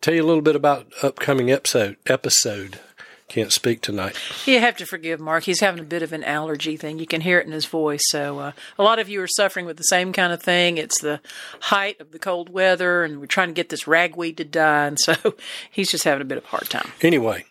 Tell 0.00 0.12
you 0.12 0.24
a 0.24 0.26
little 0.26 0.42
bit 0.42 0.56
about 0.56 0.88
upcoming 1.04 1.52
episode. 1.52 1.98
Episode 2.06 2.80
can't 3.28 3.52
speak 3.52 3.80
tonight. 3.80 4.14
You 4.44 4.60
have 4.60 4.76
to 4.76 4.84
forgive 4.84 5.18
Mark. 5.20 5.44
He's 5.44 5.60
having 5.60 5.80
a 5.80 5.84
bit 5.84 6.02
of 6.02 6.12
an 6.12 6.22
allergy 6.22 6.76
thing. 6.76 6.98
You 6.98 7.06
can 7.06 7.22
hear 7.22 7.38
it 7.38 7.46
in 7.46 7.52
his 7.52 7.64
voice. 7.64 8.02
So, 8.10 8.40
uh, 8.40 8.52
a 8.76 8.82
lot 8.82 8.98
of 8.98 9.08
you 9.08 9.22
are 9.22 9.28
suffering 9.28 9.64
with 9.64 9.78
the 9.78 9.84
same 9.84 10.12
kind 10.12 10.32
of 10.32 10.42
thing. 10.42 10.76
It's 10.76 11.00
the 11.00 11.20
height 11.60 11.98
of 12.00 12.10
the 12.10 12.18
cold 12.18 12.50
weather, 12.50 13.04
and 13.04 13.20
we're 13.20 13.26
trying 13.26 13.48
to 13.48 13.54
get 13.54 13.70
this 13.70 13.86
ragweed 13.86 14.36
to 14.36 14.44
die. 14.44 14.86
And 14.88 14.98
so, 14.98 15.14
he's 15.70 15.90
just 15.90 16.04
having 16.04 16.20
a 16.20 16.26
bit 16.26 16.38
of 16.38 16.44
a 16.44 16.48
hard 16.48 16.68
time. 16.68 16.92
Anyway, 17.00 17.46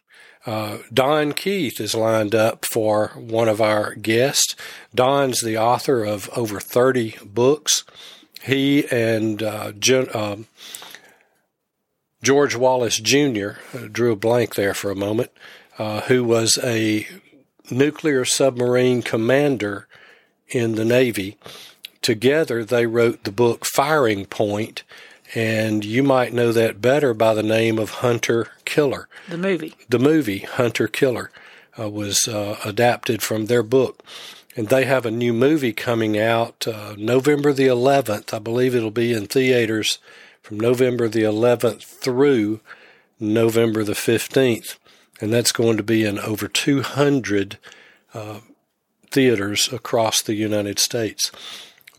uh, 0.46 0.80
Don 0.94 1.34
Keith 1.34 1.80
is 1.80 1.94
lined 1.94 2.34
up 2.34 2.66
for 2.66 3.10
one 3.16 3.48
of 3.48 3.62
our 3.62 3.94
guests. 3.96 4.56
Don's 4.94 5.42
the 5.42 5.58
author 5.58 6.04
of 6.04 6.30
over 6.36 6.60
30 6.60 7.18
books. 7.24 7.84
He 8.42 8.88
and 8.90 9.44
uh, 9.44 9.72
uh, 10.14 10.38
George 12.24 12.56
Wallace 12.56 13.00
Jr., 13.00 13.50
uh, 13.74 13.88
drew 13.92 14.14
a 14.14 14.16
blank 14.16 14.56
there 14.56 14.74
for 14.74 14.90
a 14.90 14.96
moment, 14.96 15.32
uh, 15.78 16.02
who 16.02 16.24
was 16.24 16.58
a 16.64 17.08
nuclear 17.70 18.26
submarine 18.26 19.02
commander 19.02 19.88
in 20.50 20.76
the 20.76 20.86
Navy. 20.86 21.38
Together, 22.02 22.66
they 22.66 22.88
wrote 22.88 23.24
the 23.24 23.32
book 23.32 23.64
Firing 23.66 24.26
Point 24.26 24.84
and 25.34 25.86
you 25.86 26.04
might 26.04 26.34
know 26.34 26.52
that 26.52 26.82
better 26.82 27.14
by 27.14 27.34
the 27.34 27.44
name 27.44 27.80
of 27.80 27.90
Hunter 27.90 28.50
Killer. 28.66 29.08
The 29.30 29.38
movie. 29.38 29.76
The 29.88 30.00
movie 30.00 30.40
Hunter 30.40 30.88
Killer 30.88 31.32
uh, 31.80 31.90
was 31.90 32.28
uh, 32.28 32.58
adapted 32.66 33.22
from 33.22 33.46
their 33.46 33.64
book. 33.64 34.04
And 34.56 34.68
they 34.68 34.84
have 34.84 35.06
a 35.06 35.12
new 35.12 35.32
movie 35.32 35.72
coming 35.72 36.20
out 36.20 36.68
uh, 36.68 36.96
November 36.98 37.54
the 37.54 37.68
11th. 37.68 38.34
I 38.34 38.40
believe 38.40 38.76
it'll 38.76 38.92
be 38.92 39.14
in 39.14 39.28
theaters 39.28 40.00
from 40.42 40.60
November 40.60 41.08
the 41.08 41.24
11th 41.24 41.84
through 41.84 42.60
November 43.20 43.84
the 43.86 43.94
15th. 43.94 44.78
And 45.22 45.32
that's 45.32 45.54
going 45.54 45.78
to 45.78 45.84
be 45.84 46.04
in 46.04 46.20
over 46.20 46.50
200 46.50 47.58
uh, 48.14 48.40
theaters 49.10 49.72
across 49.72 50.22
the 50.22 50.34
United 50.34 50.80
States. 50.80 51.32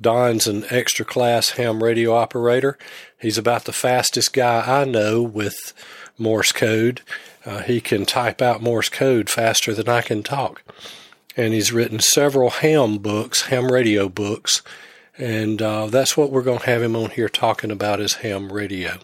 Don's 0.01 0.47
an 0.47 0.65
extra 0.69 1.05
class 1.05 1.51
ham 1.51 1.83
radio 1.83 2.15
operator. 2.15 2.77
He's 3.23 3.39
about 3.39 3.65
the 3.65 3.73
fastest 3.73 4.33
guy 4.33 4.65
I 4.67 4.85
know 4.85 5.23
with 5.23 5.55
Morse 6.19 6.51
code. 6.51 7.03
Uh, 7.47 7.63
he 7.63 7.81
can 7.81 8.05
type 8.05 8.43
out 8.43 8.61
Morse 8.61 8.89
code 8.89 9.31
faster 9.31 9.73
than 9.73 9.89
I 9.89 10.03
can 10.03 10.25
talk. 10.25 10.65
And 11.37 11.55
he's 11.55 11.73
written 11.73 12.01
several 12.01 12.51
ham 12.51 12.99
books, 12.99 13.43
ham 13.43 13.71
radio 13.71 14.09
books. 14.09 14.61
And 15.17 15.63
uh, 15.63 15.87
that's 15.87 16.17
what 16.17 16.33
we're 16.33 16.43
going 16.43 16.59
to 16.59 16.67
have 16.67 16.83
him 16.83 16.97
on 16.97 17.11
here 17.11 17.29
talking 17.29 17.71
about 17.71 18.01
is 18.01 18.15
ham 18.15 18.53
radio. 18.53 18.99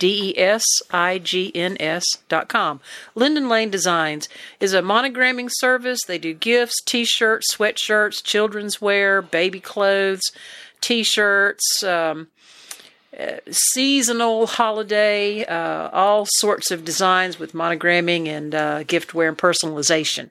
D-E-S-I-G-N-S 0.00 2.04
dot 2.28 2.48
com. 2.48 2.80
Linden 3.14 3.48
Lane 3.48 3.70
Designs 3.70 4.28
is 4.58 4.74
a 4.74 4.82
monogramming 4.82 5.50
service. 5.52 6.00
They 6.04 6.18
do 6.18 6.34
gifts, 6.34 6.82
t-shirts, 6.84 7.54
sweatshirts, 7.54 8.24
children's 8.24 8.80
wear, 8.80 9.22
baby 9.22 9.60
clothes, 9.60 10.22
t-shirts, 10.80 11.84
um, 11.84 12.28
uh, 13.18 13.36
seasonal, 13.50 14.46
holiday, 14.46 15.44
uh, 15.44 15.90
all 15.92 16.26
sorts 16.36 16.70
of 16.70 16.84
designs 16.84 17.38
with 17.38 17.52
monogramming 17.52 18.26
and 18.26 18.54
uh, 18.54 18.84
giftware 18.84 19.28
and 19.28 19.38
personalization. 19.38 20.30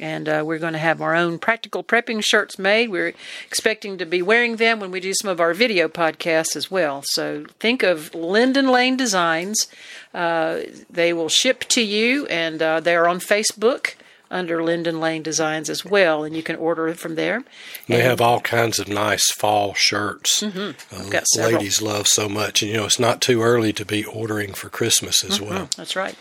And 0.00 0.28
uh, 0.28 0.42
we're 0.46 0.58
going 0.58 0.74
to 0.74 0.78
have 0.78 1.02
our 1.02 1.14
own 1.14 1.38
practical 1.38 1.82
prepping 1.82 2.22
shirts 2.22 2.58
made. 2.58 2.90
We're 2.90 3.14
expecting 3.46 3.98
to 3.98 4.06
be 4.06 4.22
wearing 4.22 4.56
them 4.56 4.78
when 4.80 4.90
we 4.90 5.00
do 5.00 5.12
some 5.20 5.30
of 5.30 5.40
our 5.40 5.54
video 5.54 5.88
podcasts 5.88 6.54
as 6.54 6.70
well. 6.70 7.02
So 7.04 7.46
think 7.58 7.82
of 7.82 8.14
Linden 8.14 8.68
Lane 8.68 8.96
Designs. 8.96 9.66
Uh, 10.14 10.60
they 10.88 11.12
will 11.12 11.28
ship 11.28 11.60
to 11.70 11.82
you, 11.82 12.26
and 12.26 12.62
uh, 12.62 12.80
they 12.80 12.94
are 12.96 13.08
on 13.08 13.18
Facebook. 13.20 13.94
under 14.30 14.62
Linden 14.62 15.00
Lane 15.00 15.22
Designs 15.22 15.70
as 15.70 15.84
well, 15.86 16.22
and 16.22 16.36
you 16.36 16.42
can 16.42 16.56
order 16.56 16.92
from 16.94 17.14
there. 17.14 17.44
They 17.86 18.02
have 18.02 18.20
all 18.20 18.40
kinds 18.40 18.78
of 18.78 18.86
nice 18.86 19.30
fall 19.32 19.72
shirts. 19.74 20.42
Mm-hmm. 20.42 20.94
Uh, 20.94 21.08
got 21.08 21.26
several. 21.28 21.54
ladies 21.54 21.80
love 21.80 22.06
so 22.06 22.28
much, 22.28 22.62
and 22.62 22.70
you 22.70 22.76
know 22.76 22.84
it's 22.84 22.98
not 22.98 23.22
too 23.22 23.40
early 23.42 23.72
to 23.72 23.84
be 23.86 24.04
ordering 24.04 24.52
for 24.52 24.68
Christmas 24.68 25.24
as 25.24 25.40
well. 25.40 25.70
That's 25.76 25.96
right. 25.96 26.14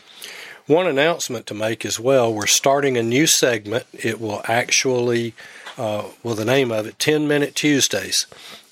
One 0.68 0.86
announcement 0.88 1.48
to 1.48 1.54
make 1.54 1.86
as 1.86 2.00
well: 2.00 2.34
we're 2.34 2.46
starting 2.46 2.98
a 2.98 3.04
new 3.04 3.26
segment. 3.26 3.86
It 3.94 4.20
will 4.20 4.42
actually, 4.46 5.34
uh, 5.78 6.04
well, 6.24 6.36
the 6.36 6.46
name 6.46 6.72
of 6.72 6.86
it, 6.86 7.00
Ten 7.00 7.28
Minute 7.28 7.56
Tuesdays, 7.56 8.28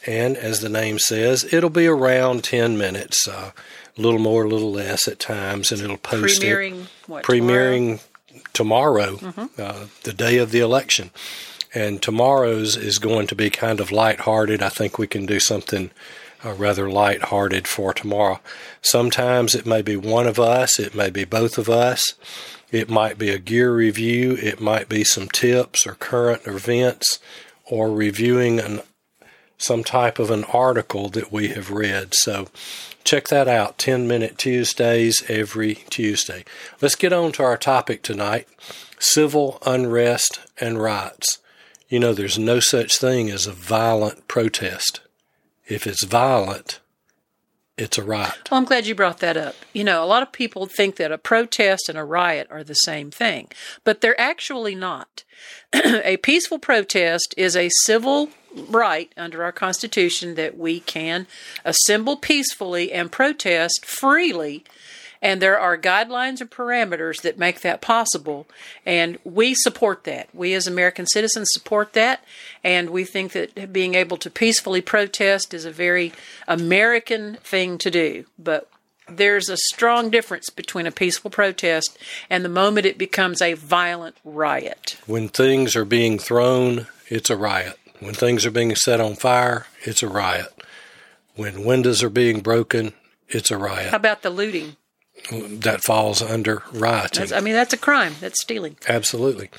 and 0.06 0.36
as 0.36 0.60
the 0.60 0.70
name 0.70 1.00
says, 1.00 1.52
it'll 1.54 1.70
be 1.70 1.88
around 1.88 2.44
ten 2.44 2.78
minutes, 2.78 3.28
uh, 3.28 3.52
a 3.98 4.02
little 4.02 4.20
more, 4.20 4.44
a 4.44 4.50
little 4.50 4.72
less 4.72 5.08
at 5.08 5.20
times, 5.20 5.72
and 5.72 5.82
it'll 5.82 5.98
post 5.98 6.44
it 6.44 6.48
Premiering 6.48 6.88
what? 7.08 7.24
tomorrow? 7.24 7.78
premiering 7.78 8.00
tomorrow, 8.54 9.20
uh, 9.58 9.86
the 10.04 10.14
day 10.14 10.38
of 10.38 10.52
the 10.52 10.60
election. 10.60 11.12
And 11.74 12.02
tomorrow's 12.02 12.78
is 12.78 13.00
going 13.00 13.28
to 13.28 13.36
be 13.36 13.50
kind 13.50 13.82
of 13.82 13.92
lighthearted. 13.92 14.62
I 14.62 14.70
think 14.70 14.98
we 14.98 15.08
can 15.08 15.26
do 15.26 15.42
something 15.42 15.92
uh, 16.46 16.54
rather 16.54 16.90
lighthearted 16.90 17.68
for 17.68 17.94
tomorrow. 17.94 18.40
Sometimes 18.82 19.56
it 19.56 19.66
may 19.66 19.82
be 19.82 19.96
one 19.96 20.28
of 20.28 20.40
us, 20.40 20.80
it 20.80 20.94
may 20.94 21.10
be 21.10 21.26
both 21.26 21.58
of 21.58 21.70
us, 21.70 22.14
it 22.72 22.90
might 22.90 23.18
be 23.18 23.30
a 23.30 23.40
gear 23.40 23.74
review, 23.74 24.38
it 24.42 24.62
might 24.62 24.88
be 24.88 25.04
some 25.04 25.28
tips 25.28 25.88
or 25.88 25.96
current 25.96 26.46
events, 26.46 27.20
or 27.66 27.92
reviewing 27.92 28.60
an 28.60 28.82
some 29.58 29.84
type 29.84 30.20
of 30.20 30.30
an 30.30 30.44
article 30.46 31.08
that 31.10 31.32
we 31.32 31.48
have 31.48 31.72
read. 31.72 32.14
So 32.14 32.48
check 33.06 33.30
that 33.30 33.48
out 33.48 33.78
10 33.78 34.06
Minute 34.08 34.38
Tuesdays 34.38 35.24
every 35.30 35.76
Tuesday. 35.90 36.44
Let's 36.82 36.96
get 36.96 37.14
on 37.14 37.32
to 37.34 37.44
our 37.44 37.58
topic 37.58 38.02
tonight 38.02 38.48
civil 39.00 39.60
unrest 39.66 40.40
and 40.60 40.82
riots. 40.82 41.40
You 41.90 42.00
know, 42.00 42.14
there's 42.14 42.40
no 42.40 42.60
such 42.60 42.98
thing 42.98 43.30
as 43.30 43.46
a 43.46 43.52
violent 43.54 44.28
protest. 44.28 45.02
If 45.68 45.88
it's 45.88 46.04
violent, 46.04 46.80
it's 47.78 47.98
a 47.98 48.04
riot. 48.04 48.50
Well, 48.50 48.60
I'm 48.60 48.66
glad 48.66 48.86
you 48.86 48.96
brought 48.96 49.20
that 49.20 49.36
up. 49.36 49.56
You 49.74 49.84
know, 49.84 50.04
a 50.04 50.06
lot 50.06 50.24
of 50.24 50.32
people 50.32 50.66
think 50.66 50.96
that 50.96 51.12
a 51.12 51.18
protest 51.18 51.90
and 51.90 51.98
a 51.98 52.04
riot 52.04 52.48
are 52.50 52.64
the 52.64 52.74
same 52.74 53.12
thing, 53.12 53.50
but 53.84 54.02
they're 54.02 54.20
actually 54.20 54.76
not. 54.76 55.24
a 55.74 56.18
peaceful 56.18 56.60
protest 56.60 57.34
is 57.36 57.56
a 57.56 57.70
civil 57.84 58.30
right 58.70 59.12
under 59.18 59.44
our 59.44 59.52
Constitution 59.52 60.36
that 60.36 60.58
we 60.58 60.80
can 60.80 61.28
assemble 61.66 62.16
peacefully 62.16 62.94
and 62.94 63.12
protest 63.12 63.86
freely. 63.86 64.64
And 65.26 65.42
there 65.42 65.60
are 65.60 65.76
guidelines 65.76 66.40
and 66.40 66.52
parameters 66.52 67.24
that 67.24 67.40
make 67.40 67.62
that 67.62 67.82
possible. 67.82 68.46
And 68.86 69.18
we 69.24 69.56
support 69.56 70.04
that. 70.04 70.30
We 70.36 70.54
as 70.54 70.68
American 70.68 71.08
citizens 71.08 71.48
support 71.52 71.94
that. 71.94 72.24
And 72.64 72.92
we 72.92 73.06
think 73.06 73.32
that 73.32 73.74
being 73.74 73.96
able 73.96 74.18
to 74.18 74.30
peacefully 74.30 74.82
protest 74.82 75.52
is 75.52 75.66
a 75.66 75.72
very 75.72 76.14
American 76.48 77.38
thing 77.38 77.80
to 77.80 77.90
do. 77.90 78.26
But 78.38 78.70
there's 79.10 79.50
a 79.50 79.58
strong 79.58 80.12
difference 80.12 80.52
between 80.52 80.86
a 80.86 80.92
peaceful 80.92 81.32
protest 81.32 81.98
and 82.30 82.46
the 82.46 82.50
moment 82.50 82.86
it 82.86 83.00
becomes 83.00 83.42
a 83.42 83.56
violent 83.56 84.18
riot. 84.24 84.96
When 85.08 85.28
things 85.28 85.76
are 85.76 85.86
being 85.86 86.20
thrown, 86.20 86.86
it's 87.08 87.32
a 87.32 87.36
riot. 87.36 87.80
When 88.00 88.14
things 88.14 88.46
are 88.46 88.52
being 88.52 88.76
set 88.76 89.02
on 89.02 89.16
fire, 89.16 89.66
it's 89.82 90.04
a 90.04 90.08
riot. 90.08 90.54
When 91.36 91.66
windows 91.66 92.04
are 92.04 92.12
being 92.12 92.42
broken, 92.42 92.94
it's 93.28 93.50
a 93.50 93.58
riot. 93.58 93.90
How 93.90 93.98
about 93.98 94.22
the 94.22 94.30
looting? 94.30 94.76
That 95.32 95.84
falls 95.84 96.22
under 96.22 96.64
rioting. 96.72 97.22
That's, 97.22 97.32
I 97.32 97.40
mean, 97.40 97.54
that's 97.54 97.74
a 97.74 97.78
crime. 97.78 98.16
That's 98.20 98.42
stealing. 98.42 98.78
Absolutely. 98.88 99.50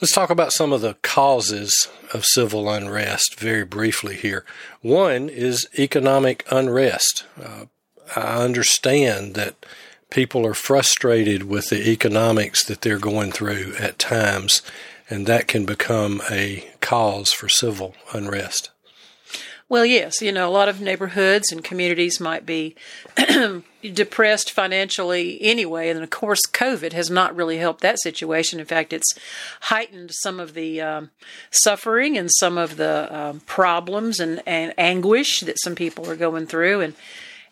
Let's 0.00 0.12
talk 0.14 0.30
about 0.30 0.52
some 0.52 0.72
of 0.72 0.80
the 0.80 0.96
causes 1.02 1.88
of 2.12 2.24
civil 2.24 2.68
unrest 2.68 3.38
very 3.38 3.64
briefly 3.64 4.16
here. 4.16 4.44
One 4.80 5.28
is 5.28 5.68
economic 5.78 6.44
unrest. 6.50 7.24
Uh, 7.40 7.66
I 8.16 8.42
understand 8.42 9.34
that 9.34 9.64
people 10.10 10.46
are 10.46 10.54
frustrated 10.54 11.44
with 11.44 11.68
the 11.68 11.88
economics 11.88 12.64
that 12.64 12.80
they're 12.80 12.98
going 12.98 13.32
through 13.32 13.74
at 13.78 13.98
times, 13.98 14.60
and 15.08 15.26
that 15.26 15.46
can 15.46 15.64
become 15.64 16.20
a 16.30 16.68
cause 16.80 17.32
for 17.32 17.48
civil 17.48 17.94
unrest. 18.12 18.70
Well, 19.72 19.86
yes, 19.86 20.20
you 20.20 20.32
know, 20.32 20.46
a 20.46 20.52
lot 20.52 20.68
of 20.68 20.82
neighborhoods 20.82 21.50
and 21.50 21.64
communities 21.64 22.20
might 22.20 22.44
be 22.44 22.76
depressed 23.82 24.50
financially 24.50 25.40
anyway. 25.40 25.88
And 25.88 26.02
of 26.02 26.10
course, 26.10 26.42
COVID 26.52 26.92
has 26.92 27.08
not 27.08 27.34
really 27.34 27.56
helped 27.56 27.80
that 27.80 27.98
situation. 28.02 28.60
In 28.60 28.66
fact, 28.66 28.92
it's 28.92 29.14
heightened 29.62 30.10
some 30.12 30.38
of 30.40 30.52
the 30.52 30.82
um, 30.82 31.10
suffering 31.50 32.18
and 32.18 32.28
some 32.38 32.58
of 32.58 32.76
the 32.76 33.18
um, 33.18 33.40
problems 33.46 34.20
and, 34.20 34.42
and 34.44 34.74
anguish 34.76 35.40
that 35.40 35.58
some 35.58 35.74
people 35.74 36.06
are 36.06 36.16
going 36.16 36.46
through. 36.46 36.82
And 36.82 36.94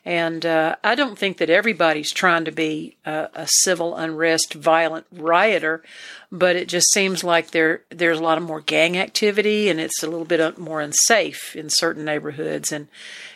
and 0.05 0.47
uh, 0.47 0.77
I 0.83 0.95
don't 0.95 1.19
think 1.19 1.39
that 1.39 1.51
everybody's 1.51 2.13
trying 2.13 2.45
to 2.47 2.53
be 2.53 2.97
a, 3.05 3.29
a 3.35 3.47
civil 3.49 3.95
unrest, 3.97 4.55
violent 4.55 5.07
rioter, 5.13 5.83
but 6.33 6.57
it 6.57 6.69
just 6.69 6.91
seems 6.93 7.23
like 7.23 7.51
there 7.51 7.83
there's 7.91 8.19
a 8.19 8.23
lot 8.23 8.39
of 8.39 8.45
more 8.45 8.61
gang 8.61 8.97
activity, 8.97 9.69
and 9.69 9.79
it's 9.79 10.03
a 10.03 10.09
little 10.09 10.25
bit 10.25 10.59
more 10.59 10.81
unsafe 10.81 11.55
in 11.55 11.69
certain 11.69 12.05
neighborhoods. 12.05 12.73
And 12.73 12.89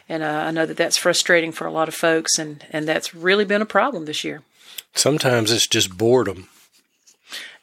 and 0.09 0.23
uh, 0.23 0.45
I 0.47 0.51
know 0.51 0.67
that 0.67 0.77
that's 0.77 0.97
frustrating 0.97 1.53
for 1.53 1.67
a 1.67 1.73
lot 1.73 1.89
of 1.89 1.95
folks, 1.95 2.39
and 2.39 2.65
and 2.71 2.89
that's 2.89 3.15
really 3.15 3.45
been 3.45 3.63
a 3.63 3.67
problem 3.67 4.07
this 4.07 4.25
year. 4.25 4.43
Sometimes 4.95 5.51
it's 5.51 5.67
just 5.67 5.97
boredom. 5.99 6.49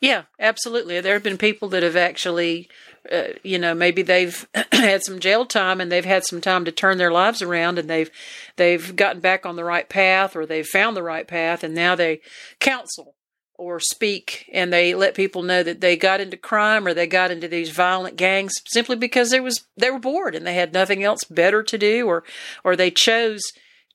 Yeah, 0.01 0.24
absolutely. 0.39 1.00
There 1.00 1.13
have 1.13 1.24
been 1.24 1.38
people 1.38 1.69
that 1.69 1.83
have 1.83 1.95
actually, 1.95 2.68
uh, 3.09 3.24
you 3.44 3.57
know, 3.57 3.74
maybe 3.74 4.01
they've 4.01 4.48
had 4.71 5.03
some 5.03 5.19
jail 5.19 5.45
time 5.45 5.81
and 5.81 5.92
they've 5.92 6.06
had 6.06 6.25
some 6.25 6.42
time 6.42 6.65
to 6.65 6.71
turn 6.71 6.98
their 6.98 7.12
lives 7.12 7.42
around 7.42 7.80
and 7.80 7.89
they've 7.89 8.12
they've 8.57 8.95
gotten 8.95 9.21
back 9.21 9.45
on 9.45 9.56
the 9.56 9.63
right 9.63 9.89
path 9.89 10.36
or 10.36 10.45
they've 10.45 10.68
found 10.68 10.95
the 10.95 11.03
right 11.03 11.27
path 11.27 11.63
and 11.63 11.74
now 11.74 11.95
they 11.95 12.21
counsel 12.59 13.15
or 13.57 13.80
speak 13.80 14.50
and 14.51 14.71
they 14.74 14.94
let 14.94 15.15
people 15.15 15.44
know 15.44 15.63
that 15.63 15.81
they 15.81 15.95
got 15.95 16.19
into 16.19 16.38
crime 16.38 16.88
or 16.88 16.94
they 16.94 17.07
got 17.07 17.31
into 17.31 17.48
these 17.48 17.69
violent 17.69 18.18
gangs 18.18 18.53
simply 18.68 18.95
because 18.95 19.30
they 19.30 19.39
was 19.39 19.65
they 19.77 19.89
were 19.89 20.00
bored 20.00 20.36
and 20.36 20.45
they 20.45 20.56
had 20.56 20.74
nothing 20.74 21.04
else 21.04 21.24
better 21.30 21.63
to 21.63 21.77
do 21.77 22.07
or 22.07 22.24
or 22.63 22.75
they 22.75 22.92
chose 22.92 23.42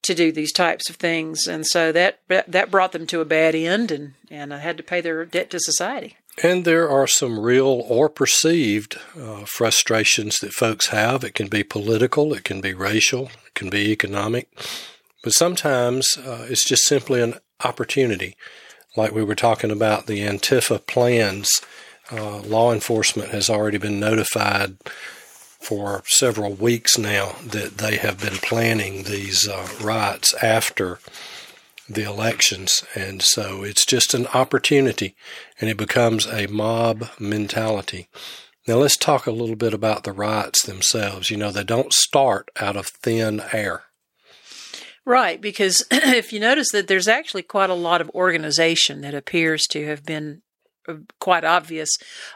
to 0.02 0.14
do 0.14 0.30
these 0.30 0.52
types 0.52 0.88
of 0.88 0.96
things 0.96 1.46
and 1.46 1.66
so 1.66 1.90
that 1.90 2.20
that 2.28 2.70
brought 2.70 2.92
them 2.92 3.06
to 3.06 3.20
a 3.20 3.24
bad 3.24 3.54
end 3.54 3.90
and 3.90 4.14
and 4.30 4.52
had 4.52 4.76
to 4.76 4.82
pay 4.82 5.00
their 5.00 5.24
debt 5.24 5.50
to 5.50 5.58
society. 5.60 6.16
And 6.42 6.64
there 6.64 6.88
are 6.88 7.06
some 7.06 7.40
real 7.40 7.82
or 7.88 8.10
perceived 8.10 8.98
uh, 9.18 9.44
frustrations 9.46 10.38
that 10.40 10.52
folks 10.52 10.88
have. 10.88 11.24
It 11.24 11.34
can 11.34 11.48
be 11.48 11.62
political, 11.62 12.34
it 12.34 12.44
can 12.44 12.60
be 12.60 12.74
racial, 12.74 13.30
it 13.46 13.54
can 13.54 13.70
be 13.70 13.90
economic, 13.90 14.48
but 15.24 15.32
sometimes 15.32 16.06
uh, 16.18 16.46
it's 16.48 16.64
just 16.64 16.86
simply 16.86 17.22
an 17.22 17.34
opportunity. 17.64 18.36
Like 18.96 19.12
we 19.12 19.24
were 19.24 19.34
talking 19.34 19.70
about 19.70 20.06
the 20.06 20.20
Antifa 20.20 20.86
plans, 20.86 21.62
uh, 22.12 22.40
law 22.42 22.72
enforcement 22.72 23.30
has 23.30 23.48
already 23.48 23.78
been 23.78 23.98
notified 23.98 24.76
for 25.66 26.02
several 26.06 26.52
weeks 26.52 26.96
now 26.96 27.34
that 27.44 27.78
they 27.78 27.96
have 27.96 28.20
been 28.20 28.36
planning 28.36 29.02
these 29.02 29.48
uh, 29.48 29.66
riots 29.82 30.34
after 30.42 31.00
the 31.88 32.02
elections. 32.02 32.84
And 32.94 33.22
so 33.22 33.62
it's 33.62 33.86
just 33.86 34.14
an 34.14 34.26
opportunity 34.28 35.14
and 35.60 35.70
it 35.70 35.76
becomes 35.76 36.26
a 36.26 36.46
mob 36.46 37.08
mentality. 37.18 38.08
Now 38.66 38.76
let's 38.76 38.96
talk 38.96 39.26
a 39.26 39.32
little 39.32 39.56
bit 39.56 39.72
about 39.72 40.04
the 40.04 40.12
riots 40.12 40.64
themselves. 40.64 41.30
You 41.30 41.36
know, 41.36 41.50
they 41.50 41.64
don't 41.64 41.92
start 41.92 42.50
out 42.60 42.76
of 42.76 42.88
thin 42.88 43.42
air. 43.52 43.84
Right, 45.04 45.40
because 45.40 45.86
if 45.90 46.32
you 46.32 46.40
notice 46.40 46.70
that 46.72 46.88
there's 46.88 47.08
actually 47.08 47.42
quite 47.42 47.70
a 47.70 47.74
lot 47.74 48.00
of 48.00 48.10
organization 48.10 49.02
that 49.02 49.14
appears 49.14 49.62
to 49.70 49.86
have 49.86 50.04
been 50.04 50.42
quite 51.20 51.44
obvious 51.44 51.90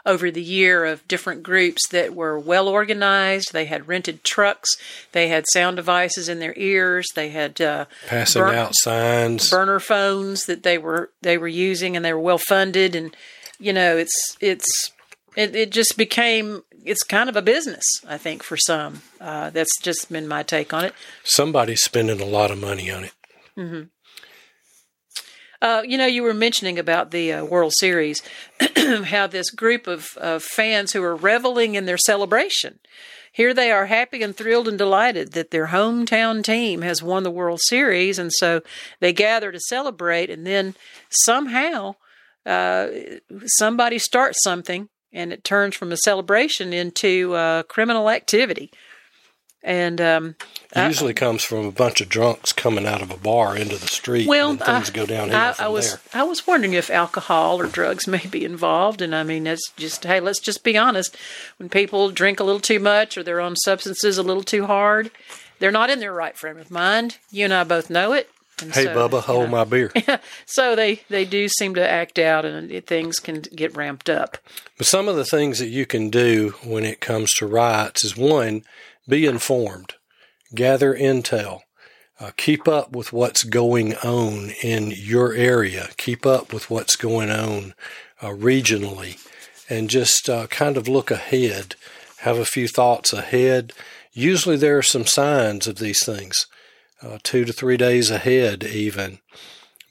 over 0.05 0.31
the 0.31 0.41
year 0.43 0.85
of 0.85 1.07
different 1.07 1.43
groups 1.43 1.87
that 1.89 2.13
were 2.15 2.37
well 2.39 2.67
organized. 2.67 3.53
They 3.53 3.65
had 3.65 3.87
rented 3.87 4.23
trucks, 4.23 4.69
they 5.11 5.27
had 5.27 5.45
sound 5.53 5.77
devices 5.77 6.27
in 6.29 6.39
their 6.39 6.53
ears, 6.57 7.07
they 7.15 7.29
had 7.29 7.59
uh, 7.61 7.85
Passing 8.07 8.41
burn- 8.41 8.55
out 8.55 8.71
signs. 8.75 9.49
burner 9.49 9.79
phones 9.79 10.45
that 10.45 10.63
they 10.63 10.77
were 10.77 11.11
they 11.21 11.37
were 11.37 11.47
using, 11.47 11.95
and 11.95 12.03
they 12.05 12.13
were 12.13 12.19
well 12.19 12.37
funded. 12.37 12.95
And 12.95 13.15
you 13.59 13.73
know, 13.73 13.97
it's 13.97 14.37
it's 14.39 14.91
it, 15.35 15.55
it 15.55 15.71
just 15.71 15.97
became 15.97 16.63
it's 16.83 17.03
kind 17.03 17.29
of 17.29 17.35
a 17.35 17.41
business. 17.43 17.83
I 18.07 18.17
think 18.17 18.41
for 18.43 18.57
some, 18.57 19.03
uh, 19.19 19.51
that's 19.51 19.79
just 19.81 20.11
been 20.11 20.27
my 20.27 20.41
take 20.43 20.73
on 20.73 20.83
it. 20.83 20.93
Somebody's 21.23 21.83
spending 21.83 22.19
a 22.19 22.25
lot 22.25 22.49
of 22.51 22.59
money 22.59 22.89
on 22.91 23.03
it. 23.05 23.13
Uh, 25.61 25.83
you 25.85 25.97
know, 25.97 26.07
you 26.07 26.23
were 26.23 26.33
mentioning 26.33 26.79
about 26.79 27.11
the 27.11 27.33
uh, 27.33 27.45
World 27.45 27.73
Series, 27.77 28.23
how 29.05 29.27
this 29.27 29.51
group 29.51 29.85
of, 29.85 30.17
of 30.17 30.43
fans 30.43 30.93
who 30.93 31.03
are 31.03 31.15
reveling 31.15 31.75
in 31.75 31.85
their 31.85 31.97
celebration. 31.97 32.79
Here 33.31 33.53
they 33.53 33.71
are 33.71 33.85
happy 33.85 34.23
and 34.23 34.35
thrilled 34.35 34.67
and 34.67 34.77
delighted 34.77 35.31
that 35.33 35.51
their 35.51 35.67
hometown 35.67 36.43
team 36.43 36.81
has 36.81 37.01
won 37.01 37.23
the 37.23 37.31
World 37.31 37.61
Series. 37.63 38.19
And 38.19 38.31
so 38.33 38.61
they 38.99 39.13
gather 39.13 39.51
to 39.51 39.59
celebrate. 39.59 40.29
And 40.29 40.45
then 40.45 40.75
somehow 41.09 41.95
uh, 42.45 42.87
somebody 43.45 43.99
starts 43.99 44.43
something 44.43 44.89
and 45.13 45.31
it 45.31 45.43
turns 45.43 45.75
from 45.75 45.91
a 45.91 45.97
celebration 45.97 46.73
into 46.73 47.33
uh, 47.33 47.63
criminal 47.63 48.09
activity. 48.09 48.71
And 49.63 50.01
um, 50.01 50.35
it 50.75 50.87
usually 50.87 51.11
I, 51.11 51.13
comes 51.13 51.43
from 51.43 51.65
a 51.67 51.71
bunch 51.71 52.01
of 52.01 52.09
drunks 52.09 52.51
coming 52.51 52.87
out 52.87 53.03
of 53.03 53.11
a 53.11 53.17
bar 53.17 53.55
into 53.55 53.77
the 53.77 53.87
street. 53.87 54.27
Well, 54.27 54.55
things 54.55 54.89
I, 54.89 54.93
go 54.93 55.05
downhill 55.05 55.37
I, 55.37 55.53
from 55.53 55.65
I 55.65 55.67
was 55.69 55.91
there. 55.91 56.21
I 56.21 56.23
was 56.23 56.47
wondering 56.47 56.73
if 56.73 56.89
alcohol 56.89 57.61
or 57.61 57.67
drugs 57.67 58.07
may 58.07 58.25
be 58.25 58.43
involved, 58.43 59.01
and 59.01 59.13
I 59.15 59.23
mean, 59.23 59.43
that's 59.43 59.69
just 59.77 60.03
hey, 60.03 60.19
let's 60.19 60.39
just 60.39 60.63
be 60.63 60.77
honest. 60.77 61.15
When 61.57 61.69
people 61.69 62.09
drink 62.09 62.39
a 62.39 62.43
little 62.43 62.59
too 62.59 62.79
much 62.79 63.17
or 63.17 63.23
they're 63.23 63.41
on 63.41 63.55
substances 63.55 64.17
a 64.17 64.23
little 64.23 64.43
too 64.43 64.65
hard, 64.65 65.11
they're 65.59 65.71
not 65.71 65.91
in 65.91 65.99
their 65.99 66.13
right 66.13 66.35
frame 66.35 66.57
of 66.57 66.71
mind. 66.71 67.19
You 67.29 67.45
and 67.45 67.53
I 67.53 67.63
both 67.63 67.91
know 67.91 68.13
it. 68.13 68.29
And 68.61 68.73
hey, 68.73 68.85
so, 68.85 68.95
Bubba, 68.95 69.21
hold 69.21 69.45
know, 69.45 69.51
my 69.51 69.63
beer. 69.63 69.91
so 70.45 70.75
they 70.75 71.01
they 71.09 71.25
do 71.25 71.47
seem 71.47 71.75
to 71.75 71.87
act 71.87 72.17
out, 72.17 72.45
and 72.45 72.85
things 72.87 73.19
can 73.19 73.41
get 73.41 73.75
ramped 73.75 74.09
up. 74.09 74.37
But 74.77 74.87
some 74.87 75.07
of 75.07 75.15
the 75.15 75.25
things 75.25 75.59
that 75.59 75.67
you 75.67 75.85
can 75.85 76.09
do 76.09 76.55
when 76.63 76.83
it 76.83 76.99
comes 76.99 77.29
to 77.35 77.45
riots 77.45 78.03
is 78.03 78.17
one 78.17 78.63
be 79.11 79.25
informed, 79.25 79.95
gather 80.55 80.95
intel, 80.95 81.59
uh, 82.17 82.31
keep 82.37 82.65
up 82.65 82.95
with 82.95 83.11
what's 83.11 83.43
going 83.43 83.93
on 83.97 84.51
in 84.63 84.93
your 84.95 85.33
area, 85.33 85.89
keep 85.97 86.25
up 86.25 86.53
with 86.53 86.69
what's 86.69 86.95
going 86.95 87.29
on 87.29 87.73
uh, 88.21 88.29
regionally, 88.29 89.19
and 89.69 89.89
just 89.89 90.29
uh, 90.29 90.47
kind 90.47 90.77
of 90.77 90.87
look 90.87 91.11
ahead, 91.11 91.75
have 92.19 92.37
a 92.37 92.45
few 92.45 92.69
thoughts 92.69 93.11
ahead. 93.11 93.73
Usually 94.13 94.55
there 94.55 94.77
are 94.77 94.83
some 94.83 95.05
signs 95.05 95.67
of 95.67 95.79
these 95.79 96.05
things, 96.05 96.47
uh, 97.03 97.17
two 97.21 97.43
to 97.43 97.51
three 97.51 97.77
days 97.77 98.09
ahead, 98.09 98.63
even. 98.63 99.19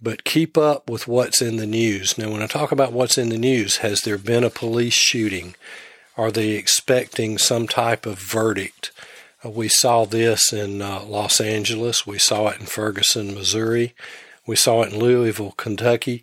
But 0.00 0.24
keep 0.24 0.56
up 0.56 0.88
with 0.88 1.06
what's 1.06 1.42
in 1.42 1.56
the 1.56 1.66
news. 1.66 2.16
Now, 2.16 2.30
when 2.30 2.42
I 2.42 2.46
talk 2.46 2.72
about 2.72 2.94
what's 2.94 3.18
in 3.18 3.28
the 3.28 3.36
news, 3.36 3.78
has 3.78 4.00
there 4.00 4.16
been 4.16 4.44
a 4.44 4.50
police 4.50 4.94
shooting? 4.94 5.56
Are 6.16 6.30
they 6.30 6.52
expecting 6.52 7.36
some 7.36 7.68
type 7.68 8.06
of 8.06 8.18
verdict? 8.18 8.92
Uh, 9.44 9.50
we 9.50 9.68
saw 9.68 10.04
this 10.04 10.52
in 10.52 10.82
uh, 10.82 11.02
Los 11.04 11.40
Angeles. 11.40 12.06
We 12.06 12.18
saw 12.18 12.48
it 12.48 12.60
in 12.60 12.66
Ferguson, 12.66 13.34
Missouri. 13.34 13.94
We 14.46 14.56
saw 14.56 14.82
it 14.82 14.92
in 14.92 14.98
Louisville, 14.98 15.52
Kentucky, 15.52 16.22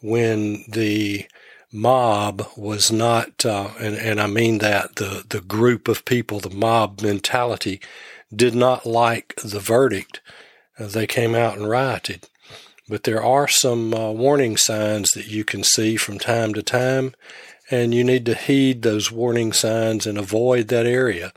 when 0.00 0.64
the 0.68 1.26
mob 1.72 2.46
was 2.56 2.92
not, 2.92 3.46
uh, 3.46 3.70
and, 3.80 3.94
and 3.96 4.20
I 4.20 4.26
mean 4.26 4.58
that, 4.58 4.96
the, 4.96 5.24
the 5.28 5.40
group 5.40 5.88
of 5.88 6.04
people, 6.04 6.40
the 6.40 6.50
mob 6.50 7.00
mentality, 7.00 7.80
did 8.34 8.54
not 8.54 8.84
like 8.84 9.34
the 9.36 9.60
verdict. 9.60 10.20
Uh, 10.78 10.86
they 10.86 11.06
came 11.06 11.34
out 11.34 11.56
and 11.56 11.68
rioted. 11.68 12.28
But 12.92 13.04
there 13.04 13.24
are 13.24 13.48
some 13.48 13.94
uh, 13.94 14.10
warning 14.10 14.58
signs 14.58 15.08
that 15.14 15.26
you 15.26 15.44
can 15.44 15.64
see 15.64 15.96
from 15.96 16.18
time 16.18 16.52
to 16.52 16.62
time 16.62 17.14
and 17.70 17.94
you 17.94 18.04
need 18.04 18.26
to 18.26 18.34
heed 18.34 18.82
those 18.82 19.10
warning 19.10 19.54
signs 19.54 20.06
and 20.06 20.18
avoid 20.18 20.68
that 20.68 20.84
area. 20.84 21.32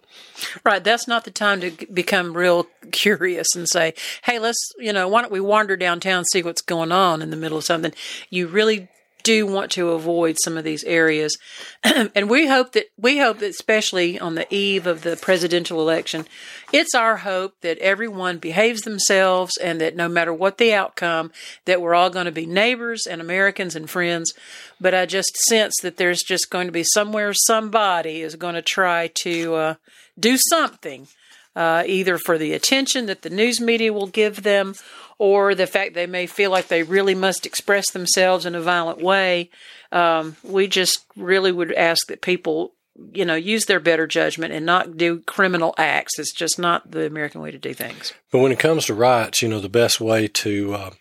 Right. 0.65 0.83
That's 0.83 1.07
not 1.07 1.24
the 1.24 1.31
time 1.31 1.62
to 1.62 1.71
become 1.93 2.35
real 2.35 2.67
curious 2.91 3.55
and 3.55 3.69
say, 3.69 3.93
hey, 4.24 4.38
let's, 4.38 4.74
you 4.79 4.91
know, 4.91 5.07
why 5.07 5.21
don't 5.21 5.31
we 5.31 5.39
wander 5.39 5.77
downtown 5.77 6.25
see 6.25 6.43
what's 6.43 6.62
going 6.62 6.91
on 6.91 7.21
in 7.21 7.29
the 7.29 7.38
middle 7.38 7.59
of 7.59 7.63
something? 7.63 7.93
You 8.29 8.47
really 8.47 8.89
do 9.25 9.48
want 9.48 9.72
to 9.72 9.89
avoid 9.89 10.38
some 10.44 10.55
of 10.55 10.63
these 10.63 10.84
areas. 10.84 11.36
and 11.84 12.29
we 12.29 12.48
hope 12.48 12.72
that 12.74 12.86
we 12.98 13.17
hope 13.17 13.39
that 13.39 13.50
especially 13.50 14.20
on 14.20 14.36
the 14.36 14.53
eve 14.53 14.86
of 14.88 15.01
the 15.01 15.17
presidential 15.17 15.82
election, 15.82 16.25
it's 16.72 16.94
our 16.94 17.17
hope 17.17 17.60
that 17.62 17.79
everyone 17.79 18.38
behaves 18.38 18.84
themselves 18.84 19.58
and 19.58 19.82
that 19.82 19.96
no 19.96 20.08
matter 20.08 20.32
what 20.32 20.60
the 20.60 20.74
outcome, 20.74 21.32
that 21.65 21.82
we're 21.82 21.96
all 21.96 22.12
going 22.12 22.27
to 22.27 22.32
be 22.32 22.46
neighbors 22.46 23.08
and 23.10 23.20
Americans 23.20 23.75
and 23.75 23.89
friends. 23.89 24.32
But 24.79 24.94
I 24.94 25.08
just 25.08 25.36
sense 25.48 25.74
that 25.82 25.98
there's 25.98 26.22
just 26.22 26.51
going 26.51 26.67
to 26.67 26.72
be 26.72 26.84
somewhere 26.84 27.34
somebody 27.34 28.22
is 28.22 28.36
going 28.36 28.55
to 28.55 28.62
try 28.62 29.08
to 29.24 29.55
uh, 29.55 29.75
do 30.17 30.38
something. 30.38 31.08
Uh, 31.55 31.86
either 31.88 32.17
for 32.17 32.38
the 32.38 32.51
attention 32.51 33.05
that 33.05 33.22
the 33.22 33.29
news 33.29 33.62
media 33.62 33.94
will 33.94 34.08
give 34.08 34.44
them 34.44 34.75
or 35.17 35.55
the 35.55 35.67
fact 35.67 35.93
they 35.93 36.07
may 36.07 36.27
feel 36.27 36.51
like 36.51 36.67
they 36.67 36.84
really 36.84 37.15
must 37.15 37.45
express 37.45 37.91
themselves 37.91 38.45
in 38.45 38.55
a 38.55 38.62
violent 38.62 39.01
way. 39.01 39.50
Um, 39.91 40.36
we 40.43 40.67
just 40.67 41.05
really 41.15 41.51
would 41.51 41.72
ask 41.74 42.07
that 42.07 42.22
people, 42.22 42.74
you 43.13 43.25
know, 43.25 43.36
use 43.36 43.65
their 43.65 43.79
better 43.79 44.07
judgment 44.07 44.53
and 44.53 44.65
not 44.65 44.98
do 44.98 45.22
criminal 45.22 45.74
acts. 45.77 46.19
It's 46.19 46.34
just 46.34 46.60
not 46.60 46.91
the 46.91 47.05
American 47.05 47.41
way 47.41 47.51
to 47.51 47.57
do 47.57 47.74
things. 47.74 48.13
But 48.31 48.39
when 48.39 48.51
it 48.51 48.60
comes 48.60 48.86
to 48.86 48.93
riots, 48.93 49.41
you 49.41 49.48
know, 49.48 49.60
the 49.60 49.69
best 49.69 50.01
way 50.01 50.27
to 50.27 50.74
uh, 50.74 50.91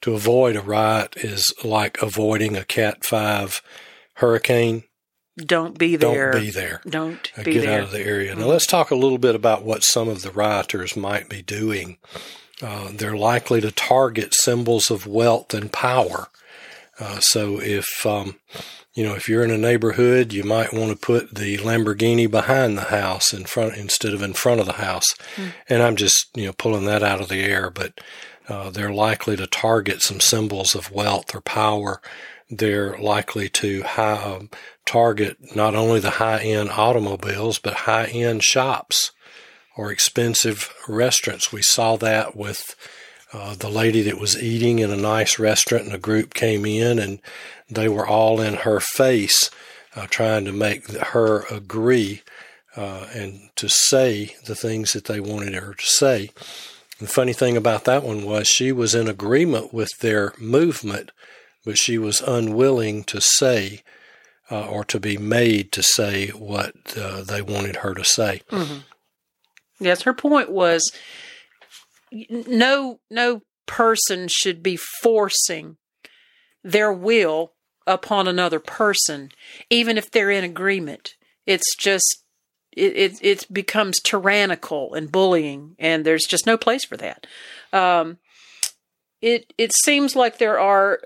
to 0.00 0.14
avoid 0.14 0.56
a 0.56 0.62
riot 0.62 1.16
is 1.18 1.52
like 1.62 2.00
avoiding 2.02 2.56
a 2.56 2.64
Cat 2.64 3.04
Five 3.04 3.62
hurricane. 4.14 4.84
Don't 5.36 5.78
be 5.78 5.96
there. 5.96 6.32
Don't 6.32 6.40
be 6.42 6.50
there. 6.50 6.82
Don't 6.86 7.32
uh, 7.38 7.42
be 7.42 7.54
get 7.54 7.66
there. 7.66 7.80
out 7.80 7.84
of 7.84 7.90
the 7.90 8.04
area. 8.04 8.34
Now 8.34 8.46
let's 8.46 8.66
talk 8.66 8.90
a 8.90 8.96
little 8.96 9.18
bit 9.18 9.34
about 9.34 9.64
what 9.64 9.82
some 9.82 10.08
of 10.08 10.22
the 10.22 10.30
rioters 10.30 10.94
might 10.94 11.28
be 11.28 11.40
doing 11.40 11.96
uh, 12.62 12.90
they're 12.92 13.16
likely 13.16 13.60
to 13.60 13.70
target 13.70 14.34
symbols 14.34 14.90
of 14.90 15.06
wealth 15.06 15.52
and 15.52 15.72
power. 15.72 16.28
Uh, 17.00 17.18
so 17.20 17.60
if 17.60 18.06
um, 18.06 18.36
you 18.94 19.02
know 19.02 19.14
if 19.14 19.28
you're 19.28 19.42
in 19.42 19.50
a 19.50 19.58
neighborhood, 19.58 20.32
you 20.32 20.44
might 20.44 20.72
want 20.72 20.90
to 20.90 20.96
put 20.96 21.34
the 21.34 21.58
Lamborghini 21.58 22.30
behind 22.30 22.78
the 22.78 22.82
house 22.82 23.32
in 23.32 23.44
front 23.44 23.76
instead 23.76 24.14
of 24.14 24.22
in 24.22 24.32
front 24.32 24.60
of 24.60 24.66
the 24.66 24.74
house. 24.74 25.14
Mm. 25.36 25.52
And 25.68 25.82
I'm 25.82 25.96
just 25.96 26.28
you 26.34 26.46
know 26.46 26.52
pulling 26.52 26.84
that 26.86 27.02
out 27.02 27.20
of 27.20 27.28
the 27.28 27.42
air, 27.42 27.70
but 27.70 28.00
uh, 28.48 28.70
they're 28.70 28.92
likely 28.92 29.36
to 29.36 29.46
target 29.46 30.02
some 30.02 30.20
symbols 30.20 30.74
of 30.74 30.92
wealth 30.92 31.34
or 31.34 31.40
power. 31.40 32.00
They're 32.50 32.98
likely 32.98 33.48
to 33.48 33.82
high, 33.82 34.22
um, 34.22 34.50
target 34.84 35.56
not 35.56 35.74
only 35.74 36.00
the 36.00 36.10
high 36.10 36.42
end 36.42 36.70
automobiles 36.70 37.58
but 37.58 37.74
high 37.74 38.06
end 38.06 38.44
shops 38.44 39.12
or 39.76 39.90
expensive 39.90 40.72
restaurants. 40.88 41.52
We 41.52 41.62
saw 41.62 41.96
that 41.96 42.36
with 42.36 42.76
uh, 43.32 43.54
the 43.54 43.70
lady 43.70 44.02
that 44.02 44.20
was 44.20 44.40
eating 44.40 44.78
in 44.78 44.90
a 44.90 44.96
nice 44.96 45.38
restaurant, 45.38 45.84
and 45.84 45.94
a 45.94 45.98
group 45.98 46.34
came 46.34 46.66
in 46.66 46.98
and 46.98 47.20
they 47.70 47.88
were 47.88 48.06
all 48.06 48.40
in 48.40 48.54
her 48.54 48.80
face, 48.80 49.50
uh, 49.96 50.06
trying 50.08 50.44
to 50.44 50.52
make 50.52 50.90
her 50.92 51.46
agree 51.50 52.22
uh, 52.76 53.06
and 53.14 53.50
to 53.56 53.68
say 53.68 54.36
the 54.46 54.54
things 54.54 54.92
that 54.92 55.04
they 55.04 55.20
wanted 55.20 55.54
her 55.54 55.74
to 55.74 55.86
say. 55.86 56.30
The 56.98 57.06
funny 57.06 57.32
thing 57.32 57.56
about 57.56 57.84
that 57.84 58.02
one 58.02 58.24
was 58.24 58.46
she 58.46 58.70
was 58.70 58.94
in 58.94 59.08
agreement 59.08 59.72
with 59.74 59.90
their 60.00 60.34
movement, 60.38 61.10
but 61.64 61.78
she 61.78 61.98
was 61.98 62.20
unwilling 62.20 63.04
to 63.04 63.20
say 63.20 63.82
uh, 64.50 64.66
or 64.66 64.84
to 64.84 65.00
be 65.00 65.16
made 65.16 65.72
to 65.72 65.82
say 65.82 66.28
what 66.28 66.74
uh, 66.96 67.22
they 67.22 67.40
wanted 67.40 67.76
her 67.76 67.94
to 67.94 68.04
say. 68.04 68.42
Mm-hmm. 68.50 68.80
Yes, 69.82 70.02
her 70.02 70.14
point 70.14 70.50
was 70.50 70.90
no 72.30 73.00
no 73.10 73.42
person 73.66 74.28
should 74.28 74.62
be 74.62 74.76
forcing 74.76 75.76
their 76.62 76.92
will 76.92 77.52
upon 77.86 78.28
another 78.28 78.60
person, 78.60 79.30
even 79.70 79.98
if 79.98 80.10
they're 80.10 80.30
in 80.30 80.44
agreement. 80.44 81.14
It's 81.46 81.74
just 81.76 82.24
it, 82.72 82.96
it, 82.96 83.18
it 83.22 83.52
becomes 83.52 84.00
tyrannical 84.00 84.94
and 84.94 85.12
bullying, 85.12 85.76
and 85.78 86.04
there's 86.04 86.24
just 86.26 86.46
no 86.46 86.56
place 86.56 86.84
for 86.84 86.96
that. 86.98 87.26
Um, 87.72 88.18
it 89.20 89.52
it 89.58 89.72
seems 89.84 90.16
like 90.16 90.38
there 90.38 90.58
are 90.58 91.00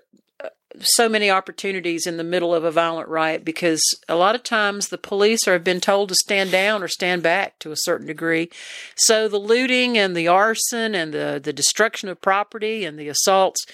so 0.80 1.08
many 1.08 1.30
opportunities 1.30 2.06
in 2.06 2.16
the 2.16 2.24
middle 2.24 2.54
of 2.54 2.64
a 2.64 2.70
violent 2.70 3.08
riot 3.08 3.44
because 3.44 3.80
a 4.08 4.16
lot 4.16 4.34
of 4.34 4.42
times 4.42 4.88
the 4.88 4.98
police 4.98 5.46
are, 5.46 5.52
have 5.54 5.64
been 5.64 5.80
told 5.80 6.08
to 6.08 6.14
stand 6.14 6.50
down 6.50 6.82
or 6.82 6.88
stand 6.88 7.22
back 7.22 7.58
to 7.60 7.72
a 7.72 7.76
certain 7.76 8.06
degree. 8.06 8.50
So 8.96 9.28
the 9.28 9.38
looting 9.38 9.96
and 9.96 10.16
the 10.16 10.28
arson 10.28 10.94
and 10.94 11.12
the, 11.12 11.40
the 11.42 11.52
destruction 11.52 12.08
of 12.08 12.20
property 12.20 12.84
and 12.84 12.98
the 12.98 13.08
assaults 13.08 13.64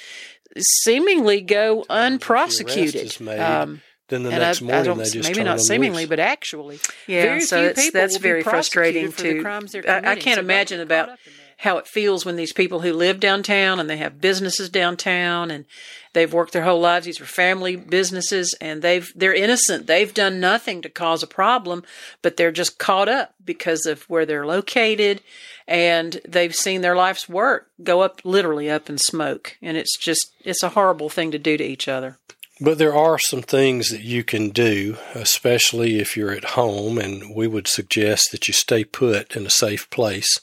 seemingly 0.56 1.40
go 1.40 1.84
unprosecuted. 1.88 3.20
Um, 3.28 3.82
then 4.08 4.24
the 4.24 4.30
next 4.30 4.62
I, 4.62 4.66
morning 4.66 4.92
I 4.92 4.94
they 5.04 5.10
just 5.10 5.28
maybe 5.30 5.42
not 5.42 5.60
seemingly, 5.60 6.02
loose. 6.02 6.10
but 6.10 6.20
actually, 6.20 6.80
yeah. 7.06 7.22
Very 7.22 7.40
so 7.40 7.72
that's 7.72 8.18
very 8.18 8.42
frustrating 8.42 9.10
too. 9.10 9.42
I, 9.46 10.12
I, 10.12 10.16
can't 10.16 10.36
so 10.36 10.40
imagine 10.40 10.80
about 10.80 11.18
how 11.62 11.78
it 11.78 11.86
feels 11.86 12.26
when 12.26 12.34
these 12.34 12.52
people 12.52 12.80
who 12.80 12.92
live 12.92 13.20
downtown 13.20 13.78
and 13.78 13.88
they 13.88 13.96
have 13.96 14.20
businesses 14.20 14.68
downtown 14.68 15.48
and 15.48 15.64
they've 16.12 16.32
worked 16.32 16.52
their 16.52 16.64
whole 16.64 16.80
lives 16.80 17.06
these 17.06 17.20
are 17.20 17.24
family 17.24 17.76
businesses 17.76 18.52
and 18.60 18.82
they've 18.82 19.12
they're 19.14 19.32
innocent 19.32 19.86
they've 19.86 20.12
done 20.12 20.40
nothing 20.40 20.82
to 20.82 20.88
cause 20.88 21.22
a 21.22 21.26
problem 21.26 21.84
but 22.20 22.36
they're 22.36 22.50
just 22.50 22.78
caught 22.78 23.08
up 23.08 23.34
because 23.44 23.86
of 23.86 24.02
where 24.10 24.26
they're 24.26 24.46
located 24.46 25.20
and 25.68 26.20
they've 26.26 26.54
seen 26.54 26.80
their 26.80 26.96
life's 26.96 27.28
work 27.28 27.70
go 27.82 28.00
up 28.00 28.20
literally 28.24 28.68
up 28.68 28.90
in 28.90 28.98
smoke 28.98 29.56
and 29.62 29.76
it's 29.76 29.96
just 29.96 30.32
it's 30.44 30.64
a 30.64 30.70
horrible 30.70 31.08
thing 31.08 31.30
to 31.30 31.38
do 31.38 31.56
to 31.56 31.64
each 31.64 31.86
other 31.86 32.18
but 32.60 32.78
there 32.78 32.94
are 32.94 33.18
some 33.18 33.42
things 33.42 33.88
that 33.88 34.02
you 34.02 34.22
can 34.22 34.50
do, 34.50 34.96
especially 35.16 35.98
if 35.98 36.16
you're 36.16 36.30
at 36.30 36.50
home, 36.50 36.96
and 36.96 37.34
we 37.34 37.48
would 37.48 37.66
suggest 37.66 38.30
that 38.30 38.46
you 38.46 38.54
stay 38.54 38.84
put 38.84 39.34
in 39.34 39.46
a 39.46 39.50
safe 39.50 39.90
place. 39.90 40.38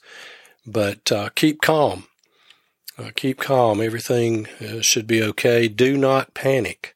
But 0.71 1.11
uh, 1.11 1.29
keep 1.35 1.61
calm. 1.61 2.05
Uh, 2.97 3.11
keep 3.15 3.39
calm. 3.39 3.81
Everything 3.81 4.47
uh, 4.61 4.81
should 4.81 5.07
be 5.07 5.23
okay. 5.23 5.67
Do 5.67 5.97
not 5.97 6.33
panic. 6.33 6.95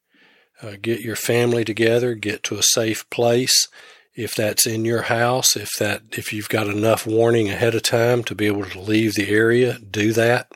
Uh, 0.61 0.75
get 0.81 1.01
your 1.01 1.15
family 1.15 1.65
together, 1.65 2.13
get 2.13 2.43
to 2.43 2.55
a 2.55 2.63
safe 2.63 3.09
place. 3.09 3.67
If 4.15 4.35
that's 4.35 4.67
in 4.67 4.85
your 4.85 5.03
house, 5.03 5.55
if 5.55 5.71
that 5.79 6.03
if 6.11 6.31
you've 6.31 6.49
got 6.49 6.67
enough 6.67 7.07
warning 7.07 7.49
ahead 7.49 7.73
of 7.73 7.81
time 7.81 8.23
to 8.25 8.35
be 8.35 8.45
able 8.45 8.65
to 8.65 8.79
leave 8.79 9.15
the 9.15 9.29
area, 9.29 9.79
do 9.79 10.13
that. 10.13 10.51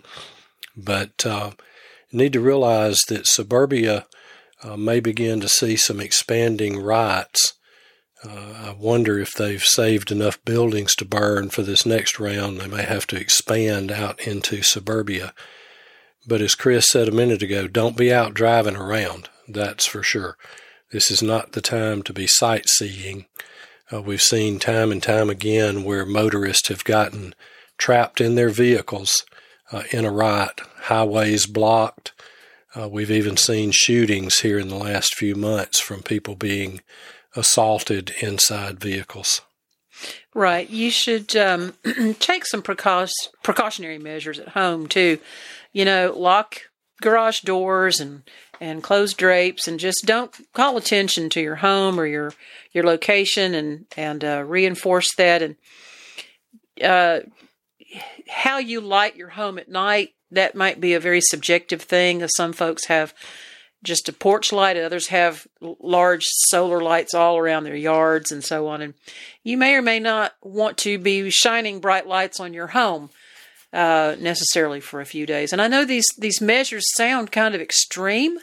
But 0.75 1.25
uh, 1.25 1.51
you 2.09 2.19
need 2.19 2.33
to 2.33 2.39
realize 2.39 2.99
that 3.07 3.27
suburbia 3.27 4.05
uh, 4.63 4.77
may 4.77 4.99
begin 4.99 5.39
to 5.41 5.49
see 5.49 5.75
some 5.75 5.99
expanding 5.99 6.79
riots. 6.79 7.53
Uh, 8.27 8.69
I 8.69 8.75
wonder 8.77 9.19
if 9.19 9.33
they've 9.33 9.63
saved 9.63 10.11
enough 10.11 10.43
buildings 10.43 10.95
to 10.95 11.05
burn 11.05 11.49
for 11.49 11.61
this 11.61 11.85
next 11.85 12.19
round. 12.19 12.59
They 12.59 12.67
may 12.67 12.83
have 12.83 13.07
to 13.07 13.19
expand 13.19 13.91
out 13.91 14.19
into 14.19 14.61
suburbia. 14.63 15.33
But 16.27 16.41
as 16.41 16.55
Chris 16.55 16.89
said 16.89 17.07
a 17.07 17.11
minute 17.11 17.41
ago, 17.41 17.67
don't 17.67 17.95
be 17.95 18.11
out 18.11 18.33
driving 18.33 18.75
around. 18.75 19.29
That's 19.47 19.85
for 19.85 20.03
sure. 20.03 20.37
This 20.91 21.09
is 21.09 21.23
not 21.23 21.53
the 21.53 21.61
time 21.61 22.03
to 22.03 22.13
be 22.13 22.27
sightseeing. 22.27 23.25
Uh, 23.91 24.01
we've 24.01 24.21
seen 24.21 24.59
time 24.59 24.91
and 24.91 25.01
time 25.01 25.29
again 25.29 25.83
where 25.83 26.05
motorists 26.05 26.67
have 26.67 26.83
gotten 26.83 27.33
trapped 27.77 28.19
in 28.19 28.35
their 28.35 28.49
vehicles 28.49 29.23
uh, 29.71 29.83
in 29.91 30.03
a 30.03 30.11
riot, 30.11 30.61
highways 30.83 31.45
blocked. 31.45 32.11
Uh, 32.75 32.89
we've 32.89 33.11
even 33.11 33.37
seen 33.37 33.71
shootings 33.71 34.39
here 34.39 34.59
in 34.59 34.67
the 34.67 34.75
last 34.75 35.15
few 35.15 35.35
months 35.35 35.79
from 35.79 36.01
people 36.03 36.35
being 36.35 36.81
assaulted 37.37 38.11
inside 38.21 38.79
vehicles. 38.79 39.41
Right. 40.33 40.69
You 40.69 40.91
should 40.91 41.35
um, 41.35 41.73
take 42.19 42.45
some 42.45 42.61
precau- 42.61 43.11
precautionary 43.43 43.97
measures 43.97 44.39
at 44.39 44.49
home 44.49 44.87
too. 44.87 45.19
You 45.73 45.85
know, 45.85 46.13
lock 46.15 46.61
garage 47.01 47.41
doors 47.41 47.99
and 47.99 48.23
and 48.59 48.81
close 48.81 49.13
drapes, 49.13 49.67
and 49.67 49.79
just 49.79 50.03
don't 50.05 50.35
call 50.53 50.77
attention 50.77 51.29
to 51.29 51.41
your 51.41 51.57
home 51.57 51.99
or 51.99 52.07
your 52.07 52.33
your 52.73 52.83
location, 52.83 53.53
and 53.53 53.85
and 53.95 54.23
uh, 54.23 54.43
reinforce 54.45 55.13
that. 55.15 55.41
And 55.41 55.55
uh, 56.83 57.19
how 58.27 58.57
you 58.57 58.81
light 58.81 59.15
your 59.15 59.29
home 59.29 59.57
at 59.57 59.69
night 59.69 60.13
that 60.31 60.55
might 60.55 60.81
be 60.81 60.93
a 60.93 60.99
very 60.99 61.21
subjective 61.21 61.81
thing. 61.81 62.25
Some 62.35 62.53
folks 62.53 62.85
have 62.87 63.13
just 63.83 64.09
a 64.09 64.13
porch 64.13 64.51
light, 64.51 64.77
others 64.77 65.07
have 65.07 65.47
large 65.61 66.25
solar 66.25 66.81
lights 66.81 67.13
all 67.13 67.37
around 67.37 67.63
their 67.63 67.75
yards 67.75 68.31
and 68.31 68.43
so 68.43 68.67
on. 68.67 68.81
And 68.81 68.93
you 69.43 69.57
may 69.57 69.75
or 69.75 69.81
may 69.81 69.99
not 69.99 70.33
want 70.41 70.77
to 70.79 70.97
be 70.97 71.29
shining 71.29 71.79
bright 71.79 72.07
lights 72.07 72.39
on 72.39 72.53
your 72.53 72.67
home 72.67 73.09
uh, 73.73 74.15
necessarily 74.19 74.79
for 74.79 75.01
a 75.01 75.05
few 75.05 75.25
days. 75.25 75.51
And 75.51 75.61
I 75.61 75.67
know 75.67 75.85
these 75.85 76.07
these 76.17 76.41
measures 76.41 76.85
sound 76.95 77.31
kind 77.31 77.53
of 77.53 77.61
extreme, 77.61 78.39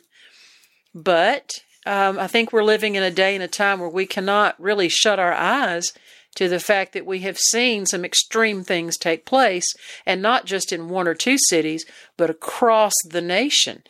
but 0.95 1.63
um, 1.87 2.19
I 2.19 2.27
think 2.27 2.53
we're 2.53 2.65
living 2.65 2.95
in 2.95 3.03
a 3.03 3.11
day 3.11 3.35
and 3.35 3.43
a 3.43 3.49
time 3.49 3.81
where 3.81 3.89
we 3.89 4.07
cannot 4.07 4.61
really 4.61 4.89
shut 4.89 5.19
our 5.19 5.33
eyes 5.33 5.93
to 6.37 6.49
the 6.49 6.61
fact 6.61 6.93
that 6.93 7.07
we 7.07 7.21
have 7.21 7.39
seen 7.39 7.87
some 7.87 8.05
extreme 8.05 8.65
things 8.65 8.97
take 8.97 9.25
place, 9.25 9.67
and 10.05 10.21
not 10.21 10.47
just 10.47 10.73
in 10.73 10.89
one 10.89 11.07
or 11.07 11.15
two 11.15 11.37
cities, 11.49 11.85
but 12.17 12.31
across 12.31 12.93
the 13.09 13.21
nation. 13.21 13.83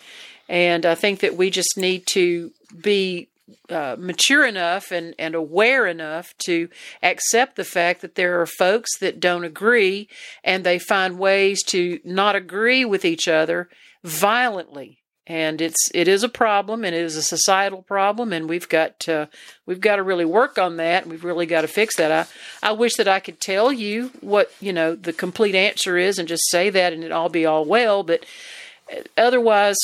And 0.48 0.84
I 0.84 0.94
think 0.94 1.20
that 1.20 1.36
we 1.36 1.50
just 1.50 1.76
need 1.76 2.06
to 2.08 2.52
be 2.80 3.28
uh, 3.68 3.96
mature 3.98 4.46
enough 4.46 4.90
and, 4.90 5.14
and 5.18 5.34
aware 5.34 5.86
enough 5.86 6.34
to 6.46 6.68
accept 7.02 7.56
the 7.56 7.64
fact 7.64 8.00
that 8.02 8.14
there 8.14 8.40
are 8.40 8.46
folks 8.46 8.98
that 8.98 9.20
don't 9.20 9.44
agree 9.44 10.08
and 10.42 10.64
they 10.64 10.78
find 10.78 11.18
ways 11.18 11.62
to 11.62 12.00
not 12.04 12.36
agree 12.36 12.84
with 12.84 13.04
each 13.04 13.28
other 13.28 13.68
violently. 14.02 14.98
And 15.26 15.62
it's 15.62 15.90
it 15.94 16.06
is 16.06 16.22
a 16.22 16.28
problem 16.28 16.84
and 16.84 16.94
it 16.94 17.00
is 17.00 17.16
a 17.16 17.22
societal 17.22 17.80
problem 17.80 18.30
and 18.30 18.46
we've 18.46 18.68
got 18.68 19.00
to 19.00 19.30
we've 19.64 19.80
got 19.80 19.96
to 19.96 20.02
really 20.02 20.26
work 20.26 20.58
on 20.58 20.76
that. 20.76 21.04
And 21.04 21.12
we've 21.12 21.24
really 21.24 21.46
got 21.46 21.62
to 21.62 21.68
fix 21.68 21.96
that. 21.96 22.12
I 22.12 22.68
i 22.68 22.72
wish 22.72 22.96
that 22.96 23.08
i 23.08 23.20
could 23.20 23.40
tell 23.40 23.72
you 23.72 24.10
what 24.20 24.52
you 24.60 24.72
know 24.72 24.94
the 24.94 25.14
complete 25.14 25.54
answer 25.54 25.96
is 25.96 26.18
and 26.18 26.28
just 26.28 26.50
say 26.50 26.68
that 26.68 26.92
and 26.92 27.02
it 27.02 27.12
all 27.12 27.30
be 27.30 27.46
all 27.46 27.64
well 27.64 28.02
but 28.02 28.26
uh, 28.92 29.00
otherwise 29.16 29.78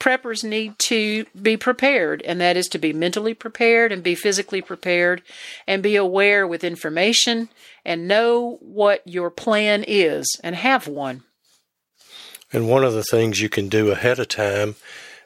preppers 0.00 0.42
need 0.42 0.76
to 0.78 1.26
be 1.40 1.56
prepared 1.56 2.22
and 2.22 2.40
that 2.40 2.56
is 2.56 2.66
to 2.66 2.78
be 2.78 2.92
mentally 2.92 3.34
prepared 3.34 3.92
and 3.92 4.02
be 4.02 4.14
physically 4.14 4.60
prepared 4.62 5.22
and 5.66 5.82
be 5.82 5.94
aware 5.94 6.46
with 6.46 6.64
information 6.64 7.48
and 7.84 8.08
know 8.08 8.58
what 8.60 9.06
your 9.06 9.30
plan 9.30 9.84
is 9.86 10.26
and 10.42 10.56
have 10.56 10.88
one. 10.88 11.22
And 12.52 12.68
one 12.68 12.84
of 12.84 12.94
the 12.94 13.04
things 13.04 13.40
you 13.40 13.48
can 13.48 13.68
do 13.68 13.90
ahead 13.90 14.18
of 14.18 14.28
time, 14.28 14.74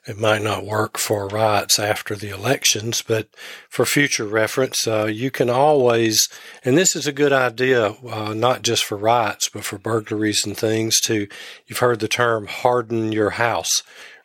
it 0.06 0.18
might 0.18 0.42
not 0.42 0.66
work 0.66 0.98
for 0.98 1.26
riots 1.26 1.78
after 1.78 2.14
the 2.14 2.28
elections, 2.28 3.00
but 3.00 3.28
for 3.70 3.86
future 3.86 4.26
reference, 4.26 4.86
uh, 4.86 5.06
you 5.06 5.30
can 5.30 5.48
always, 5.48 6.28
and 6.62 6.76
this 6.76 6.94
is 6.94 7.06
a 7.06 7.12
good 7.12 7.32
idea, 7.32 7.96
uh, 8.06 8.34
not 8.34 8.60
just 8.60 8.84
for 8.84 8.98
riots, 8.98 9.48
but 9.48 9.64
for 9.64 9.78
burglaries 9.78 10.44
and 10.44 10.56
things, 10.56 11.00
to, 11.04 11.26
you've 11.66 11.78
heard 11.78 12.00
the 12.00 12.08
term 12.08 12.46
harden 12.46 13.12
your 13.12 13.30
house, 13.30 13.82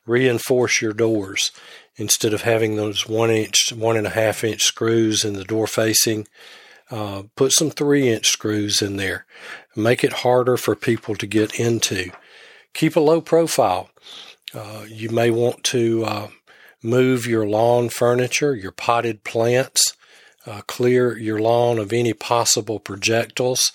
reinforce 0.10 0.82
your 0.82 0.94
doors. 0.94 1.52
Instead 1.96 2.34
of 2.34 2.44
having 2.44 2.76
those 2.76 3.08
one 3.08 3.30
inch, 3.30 3.74
one 3.74 3.98
and 3.98 4.08
a 4.08 4.12
half 4.12 4.44
inch 4.44 4.64
screws 4.64 5.26
in 5.26 5.34
the 5.34 5.44
door 5.44 5.68
facing, 5.68 6.28
uh, 6.90 7.24
put 7.36 7.52
some 7.52 7.70
three 7.70 8.10
inch 8.10 8.30
screws 8.30 8.82
in 8.82 8.98
there. 8.98 9.26
Make 9.76 10.04
it 10.04 10.14
harder 10.14 10.58
for 10.58 10.76
people 10.76 11.16
to 11.16 11.28
get 11.28 11.60
into 11.60 12.12
keep 12.74 12.96
a 12.96 13.00
low 13.00 13.22
profile. 13.22 13.90
Uh, 14.54 14.86
you 14.88 15.10
may 15.10 15.30
want 15.30 15.64
to 15.64 16.04
uh, 16.06 16.28
move 16.82 17.28
your 17.28 17.48
lawn 17.48 17.90
furniture, 17.90 18.56
your 18.56 18.72
potted 18.72 19.24
plants, 19.24 19.96
uh, 20.46 20.62
clear 20.62 21.18
your 21.18 21.40
lawn 21.40 21.78
of 21.78 21.94
any 21.94 22.14
possible 22.14 22.80
projectiles. 22.80 23.72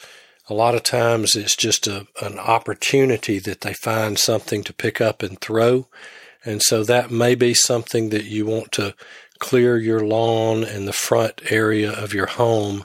A 0.48 0.54
lot 0.54 0.74
of 0.74 0.82
times 0.82 1.36
it's 1.36 1.56
just 1.56 1.86
a, 1.86 2.06
an 2.20 2.38
opportunity 2.38 3.38
that 3.38 3.60
they 3.60 3.72
find 3.74 4.18
something 4.18 4.62
to 4.64 4.72
pick 4.72 5.00
up 5.00 5.22
and 5.22 5.40
throw. 5.40 5.86
And 6.44 6.62
so 6.62 6.84
that 6.84 7.10
may 7.10 7.34
be 7.34 7.54
something 7.54 8.10
that 8.10 8.24
you 8.24 8.46
want 8.46 8.72
to 8.72 8.94
clear 9.38 9.76
your 9.76 10.00
lawn 10.00 10.64
and 10.64 10.86
the 10.86 10.92
front 10.92 11.40
area 11.50 11.90
of 11.90 12.14
your 12.14 12.26
home 12.26 12.84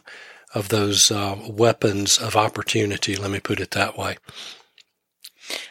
of 0.54 0.70
those 0.70 1.12
uh, 1.12 1.38
weapons 1.48 2.18
of 2.18 2.36
opportunity. 2.36 3.16
Let 3.16 3.32
me 3.32 3.40
put 3.40 3.60
it 3.60 3.72
that 3.72 3.98
way. 3.98 4.18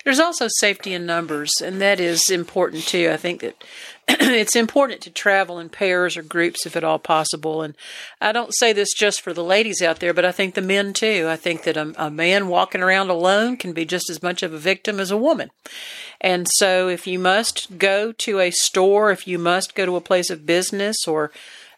There's 0.05 0.21
also 0.21 0.49
safety 0.59 0.93
in 0.93 1.07
numbers, 1.07 1.53
and 1.63 1.81
that 1.81 2.01
is 2.01 2.31
important 2.31 2.85
too. 2.85 3.11
I 3.13 3.17
think 3.17 3.41
that 3.41 3.63
it's 4.21 4.57
important 4.57 5.03
to 5.03 5.11
travel 5.11 5.59
in 5.59 5.69
pairs 5.69 6.17
or 6.17 6.23
groups 6.23 6.65
if 6.65 6.77
at 6.77 6.85
all 6.85 6.99
possible. 6.99 7.61
And 7.61 7.77
I 8.23 8.33
don't 8.33 8.55
say 8.55 8.73
this 8.73 8.95
just 8.95 9.21
for 9.21 9.35
the 9.35 9.45
ladies 9.45 9.83
out 9.83 10.01
there, 10.01 10.15
but 10.15 10.25
I 10.25 10.33
think 10.33 10.55
the 10.55 10.63
men 10.63 10.95
too. 10.95 11.27
I 11.29 11.37
think 11.37 11.65
that 11.65 11.77
a, 11.77 11.93
a 12.07 12.11
man 12.11 12.49
walking 12.49 12.83
around 12.83 13.11
alone 13.11 13.59
can 13.59 13.75
be 13.75 13.85
just 13.85 14.09
as 14.09 14.23
much 14.23 14.43
of 14.43 14.55
a 14.55 14.59
victim 14.59 14.99
as 14.99 15.11
a 15.11 15.17
woman. 15.19 15.51
And 16.23 16.49
so 16.55 16.89
if 16.89 17.07
you 17.07 17.19
must 17.19 17.77
go 17.77 18.13
to 18.13 18.41
a 18.41 18.51
store, 18.51 19.11
if 19.11 19.29
you 19.29 19.39
must 19.39 19.75
go 19.75 19.85
to 19.85 19.97
a 19.97 20.01
place 20.01 20.31
of 20.31 20.47
business 20.47 20.97
or 21.07 21.31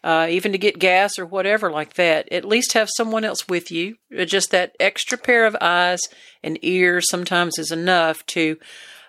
uh, 0.05 0.29
even 0.31 0.53
to 0.53 0.59
get 0.59 0.79
gas 0.79 1.19
or 1.19 1.27
whatever 1.27 1.71
like 1.71 1.95
that, 1.95 2.31
at 2.33 2.45
least 2.45 2.75
have 2.75 2.89
someone 2.97 3.25
else 3.25 3.49
with 3.49 3.73
you. 3.73 3.97
Uh, 4.17 4.25
just 4.25 4.53
that 4.53 4.77
extra 4.79 5.19
pair 5.19 5.47
of 5.47 5.57
eyes 5.61 6.01
and 6.45 6.59
ears 6.63 7.07
sometimes 7.11 7.59
is 7.59 7.73
enough 7.73 8.25
to 8.27 8.57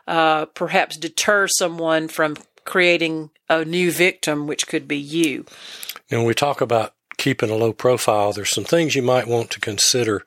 uh, 0.07 0.45
perhaps 0.47 0.97
deter 0.97 1.47
someone 1.47 2.07
from 2.07 2.35
creating 2.65 3.31
a 3.49 3.65
new 3.65 3.91
victim, 3.91 4.47
which 4.47 4.67
could 4.67 4.87
be 4.87 4.97
you. 4.97 5.45
Now 6.09 6.19
when 6.19 6.27
we 6.27 6.33
talk 6.33 6.61
about 6.61 6.93
keeping 7.17 7.49
a 7.49 7.55
low 7.55 7.73
profile, 7.73 8.33
there's 8.33 8.51
some 8.51 8.63
things 8.63 8.95
you 8.95 9.01
might 9.01 9.27
want 9.27 9.51
to 9.51 9.59
consider, 9.59 10.23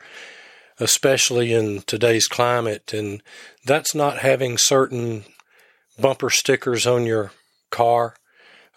especially 0.79 1.53
in 1.53 1.83
today's 1.83 2.27
climate, 2.27 2.93
and 2.93 3.23
that's 3.65 3.95
not 3.95 4.19
having 4.19 4.59
certain 4.59 5.25
bumper 5.99 6.31
stickers 6.31 6.87
on 6.87 7.07
your 7.07 7.33
car 7.71 8.15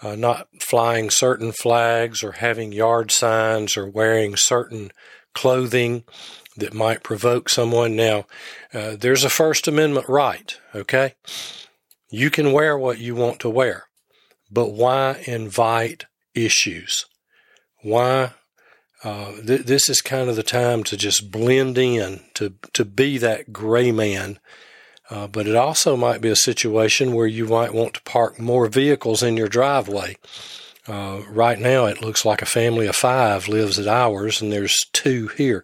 uh, 0.02 0.16
not 0.16 0.48
flying 0.60 1.10
certain 1.10 1.52
flags 1.52 2.24
or 2.24 2.34
having 2.34 2.72
yard 2.72 3.12
signs 3.12 3.76
or 3.76 3.88
wearing 3.88 4.36
certain 4.36 4.92
clothing 5.34 6.04
that 6.56 6.74
might 6.74 7.04
provoke 7.04 7.50
someone. 7.50 7.96
Now, 7.96 8.26
uh, 8.74 8.96
there's 9.00 9.24
a 9.24 9.30
First 9.30 9.68
Amendment 9.68 10.08
right, 10.10 10.60
okay? 10.74 11.16
You 12.10 12.30
can 12.30 12.52
wear 12.52 12.78
what 12.78 13.00
you 13.00 13.16
want 13.16 13.40
to 13.42 13.50
wear, 13.50 13.86
but 14.52 14.72
why 14.72 15.24
invite 15.28 16.06
issues? 16.34 17.06
Why? 17.84 18.34
Uh, 19.04 19.34
th- 19.46 19.62
this 19.62 19.90
is 19.90 20.02
kind 20.02 20.30
of 20.30 20.36
the 20.36 20.44
time 20.44 20.84
to 20.86 20.98
just 20.98 21.32
blend 21.32 21.78
in, 21.78 22.22
to, 22.34 22.56
to 22.74 22.84
be 22.84 23.18
that 23.20 23.54
gray 23.54 23.92
man 23.92 24.40
uh, 25.10 25.28
but 25.28 25.48
it 25.48 25.56
also 25.56 25.96
might 25.96 26.22
be 26.22 26.30
a 26.30 26.36
situation 26.36 27.14
where 27.14 27.28
you 27.28 27.46
might 27.46 27.74
want 27.74 27.94
to 27.94 28.02
park 28.02 28.40
more 28.40 28.68
vehicles 28.68 29.24
in 29.24 29.38
your 29.38 29.48
driveway. 29.48 30.18
Uh, 30.88 31.22
right 31.30 31.60
now, 31.60 31.86
it 31.86 32.02
looks 32.02 32.26
like 32.26 32.42
a 32.42 32.46
family 32.46 32.88
of 32.88 32.96
five 32.96 33.48
lives 33.48 33.80
at 33.80 33.88
ours, 33.88 34.42
and 34.42 34.52
there's 34.52 34.86
two 34.94 35.28
here. 35.28 35.64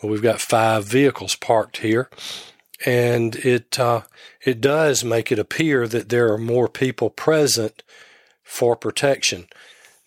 But 0.00 0.08
we've 0.08 0.22
got 0.22 0.40
five 0.40 0.84
vehicles 0.84 1.36
parked 1.36 1.78
here, 1.78 2.08
and 2.86 3.36
it 3.36 3.78
uh, 3.78 4.02
it 4.44 4.60
does 4.60 5.04
make 5.04 5.30
it 5.30 5.38
appear 5.38 5.86
that 5.88 6.08
there 6.08 6.32
are 6.32 6.38
more 6.38 6.68
people 6.68 7.10
present 7.10 7.82
for 8.42 8.74
protection. 8.76 9.46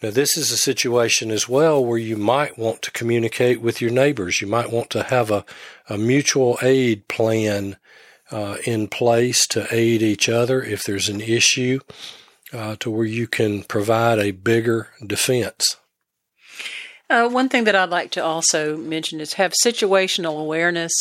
Now, 0.02 0.12
this 0.12 0.36
is 0.36 0.52
a 0.52 0.58
situation 0.58 1.32
as 1.32 1.48
well 1.48 1.84
where 1.84 1.98
you 1.98 2.18
might 2.18 2.58
want 2.58 2.82
to 2.82 2.92
communicate 2.92 3.62
with 3.62 3.80
your 3.80 3.92
neighbors. 3.92 4.42
You 4.42 4.48
might 4.48 4.70
want 4.70 4.90
to 4.90 5.04
have 5.04 5.32
a, 5.32 5.46
a 5.88 5.98
mutual 5.98 6.58
aid 6.62 7.08
plan 7.08 7.78
uh, 8.30 8.58
in 8.66 8.90
place 8.90 9.48
to 9.48 9.66
aid 9.74 10.02
each 10.02 10.28
other 10.28 10.62
if 10.62 10.84
there's 10.84 11.08
an 11.08 11.22
issue 11.22 11.80
uh, 12.52 12.76
to 12.82 12.92
where 12.92 13.06
you 13.06 13.28
can 13.28 13.64
provide 13.64 14.20
a 14.20 14.32
bigger 14.32 14.90
defense. 15.06 15.78
Uh, 17.10 17.30
one 17.30 17.48
thing 17.48 17.64
that 17.64 17.76
I'd 17.76 17.90
like 17.90 18.12
to 18.12 18.24
also 18.24 18.76
mention 18.76 19.22
is 19.22 19.34
have 19.34 19.54
situational 19.64 20.40
awareness, 20.42 20.92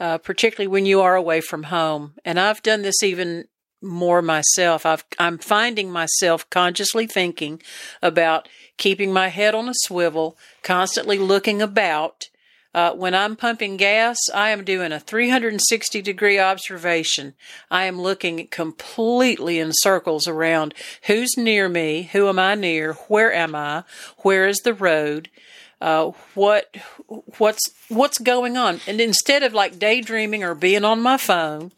uh, 0.00 0.18
particularly 0.18 0.68
when 0.68 0.86
you 0.86 1.00
are 1.00 1.16
away 1.16 1.40
from 1.40 1.64
home. 1.64 2.14
And 2.24 2.38
I've 2.38 2.62
done 2.62 2.82
this 2.82 3.02
even 3.02 3.46
more 3.80 4.22
myself. 4.22 4.84
I've, 4.84 5.04
I'm 5.18 5.38
finding 5.38 5.90
myself 5.90 6.48
consciously 6.50 7.06
thinking 7.06 7.62
about 8.02 8.48
keeping 8.76 9.12
my 9.12 9.28
head 9.28 9.54
on 9.54 9.68
a 9.68 9.74
swivel, 9.74 10.36
constantly 10.62 11.18
looking 11.18 11.62
about. 11.62 12.28
Uh, 12.74 12.92
when 12.92 13.14
I'm 13.14 13.34
pumping 13.34 13.76
gas, 13.76 14.18
I 14.34 14.50
am 14.50 14.62
doing 14.62 14.92
a 14.92 15.00
360 15.00 16.02
degree 16.02 16.38
observation. 16.38 17.34
I 17.70 17.84
am 17.84 18.00
looking 18.00 18.46
completely 18.48 19.58
in 19.58 19.70
circles 19.72 20.28
around 20.28 20.74
who's 21.06 21.36
near 21.36 21.68
me, 21.68 22.10
who 22.12 22.28
am 22.28 22.38
I 22.38 22.54
near, 22.54 22.92
where 23.08 23.32
am 23.32 23.54
I, 23.54 23.84
where 24.18 24.46
is 24.46 24.58
the 24.58 24.74
road, 24.74 25.30
uh, 25.80 26.12
what 26.34 26.76
what's 27.38 27.62
what's 27.88 28.18
going 28.18 28.56
on, 28.56 28.80
and 28.86 29.00
instead 29.00 29.42
of 29.42 29.54
like 29.54 29.78
daydreaming 29.78 30.42
or 30.42 30.54
being 30.54 30.84
on 30.84 31.00
my 31.00 31.16
phone, 31.16 31.72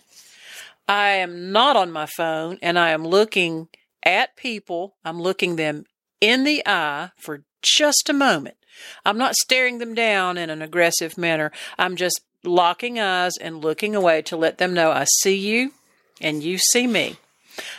I 0.88 1.10
am 1.10 1.52
not 1.52 1.76
on 1.76 1.92
my 1.92 2.06
phone 2.06 2.58
and 2.62 2.78
I 2.78 2.90
am 2.90 3.06
looking 3.06 3.68
at 4.02 4.36
people. 4.36 4.96
I'm 5.04 5.20
looking 5.20 5.56
them 5.56 5.84
in 6.20 6.44
the 6.44 6.62
eye 6.66 7.10
for 7.16 7.44
just 7.62 8.08
a 8.08 8.12
moment. 8.14 8.56
I'm 9.04 9.18
not 9.18 9.36
staring 9.36 9.78
them 9.78 9.94
down 9.94 10.38
in 10.38 10.50
an 10.50 10.62
aggressive 10.62 11.18
manner. 11.18 11.52
I'm 11.78 11.96
just 11.96 12.20
locking 12.42 12.98
eyes 12.98 13.36
and 13.40 13.62
looking 13.62 13.94
away 13.94 14.22
to 14.22 14.36
let 14.36 14.58
them 14.58 14.74
know 14.74 14.90
I 14.90 15.04
see 15.20 15.36
you 15.36 15.72
and 16.20 16.42
you 16.42 16.58
see 16.58 16.86
me. 16.86 17.18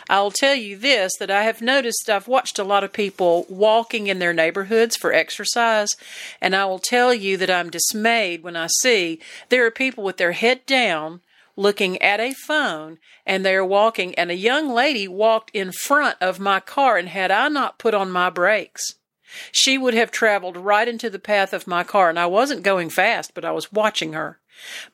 I'll 0.08 0.30
tell 0.30 0.54
you 0.54 0.76
this 0.76 1.12
that 1.18 1.30
I 1.30 1.44
have 1.44 1.62
noticed 1.62 2.08
I've 2.08 2.28
watched 2.28 2.58
a 2.58 2.64
lot 2.64 2.84
of 2.84 2.92
people 2.92 3.46
walking 3.48 4.06
in 4.06 4.18
their 4.18 4.32
neighborhoods 4.32 4.96
for 4.96 5.12
exercise, 5.12 5.90
and 6.40 6.54
I 6.54 6.64
will 6.64 6.78
tell 6.78 7.12
you 7.14 7.36
that 7.36 7.50
I'm 7.50 7.70
dismayed 7.70 8.42
when 8.42 8.56
I 8.56 8.68
see 8.80 9.20
there 9.48 9.64
are 9.66 9.70
people 9.70 10.04
with 10.04 10.16
their 10.16 10.32
head 10.32 10.64
down 10.66 11.20
looking 11.56 12.00
at 12.00 12.20
a 12.20 12.32
phone 12.32 12.98
and 13.26 13.44
they're 13.44 13.64
walking 13.64 14.14
and 14.14 14.30
a 14.30 14.36
young 14.36 14.68
lady 14.68 15.06
walked 15.06 15.50
in 15.52 15.70
front 15.70 16.16
of 16.20 16.40
my 16.40 16.60
car 16.60 16.96
and 16.96 17.08
had 17.08 17.30
I 17.30 17.48
not 17.48 17.78
put 17.78 17.94
on 17.94 18.10
my 18.10 18.30
brakes 18.30 18.94
she 19.50 19.78
would 19.78 19.94
have 19.94 20.10
traveled 20.10 20.56
right 20.56 20.88
into 20.88 21.10
the 21.10 21.18
path 21.18 21.52
of 21.52 21.66
my 21.66 21.84
car 21.84 22.08
and 22.08 22.18
I 22.18 22.26
wasn't 22.26 22.62
going 22.62 22.90
fast 22.90 23.34
but 23.34 23.44
I 23.44 23.52
was 23.52 23.72
watching 23.72 24.14
her 24.14 24.38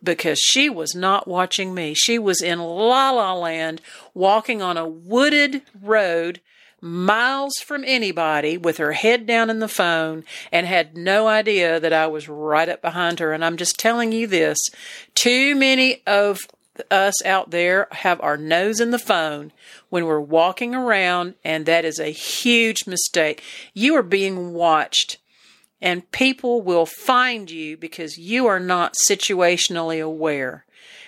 because 0.03 0.39
she 0.39 0.69
was 0.69 0.95
not 0.95 1.29
watching 1.29 1.75
me 1.75 1.95
she 1.95 2.19
was 2.19 2.43
in 2.43 2.59
la 2.59 3.11
la 3.11 3.35
land 3.35 3.81
walking 4.15 4.63
on 4.63 4.77
a 4.77 4.89
wooded 4.89 5.63
road 5.81 6.41
miles 6.81 7.55
from 7.59 7.85
anybody 7.85 8.57
with 8.57 8.77
her 8.77 8.93
head 8.93 9.27
down 9.27 9.51
in 9.51 9.59
the 9.59 9.69
phone 9.69 10.25
and 10.53 10.67
had 10.67 10.97
no 10.97 11.27
idea 11.27 11.81
that 11.81 11.93
I 11.93 12.07
was 12.07 12.29
right 12.29 12.69
up 12.69 12.83
behind 12.83 13.19
her. 13.19 13.33
And 13.33 13.45
I'm 13.45 13.57
just 13.57 13.79
telling 13.79 14.13
you 14.13 14.27
this 14.27 14.59
too 15.15 15.55
many 15.55 16.03
of 16.07 16.39
us 16.91 17.25
out 17.25 17.51
there 17.51 17.89
have 17.91 18.21
our 18.21 18.37
nose 18.37 18.81
in 18.81 18.91
the 18.91 18.99
phone 18.99 19.53
when 19.89 20.07
we're 20.07 20.21
walking 20.21 20.75
around, 20.75 21.35
and 21.45 21.67
that 21.67 21.85
is 21.85 21.99
a 21.99 22.11
huge 22.11 22.87
mistake. 22.87 23.43
You 23.75 23.97
are 23.97 24.03
being 24.03 24.53
watched. 24.53 25.19
And 25.81 26.11
people 26.11 26.63
will 26.63 26.87
find 26.87 27.51
you 27.51 27.77
because 27.77 28.19
you 28.19 28.47
are 28.47 28.61
not 28.61 28.95
situationally 29.09 30.03
aware. 30.03 30.65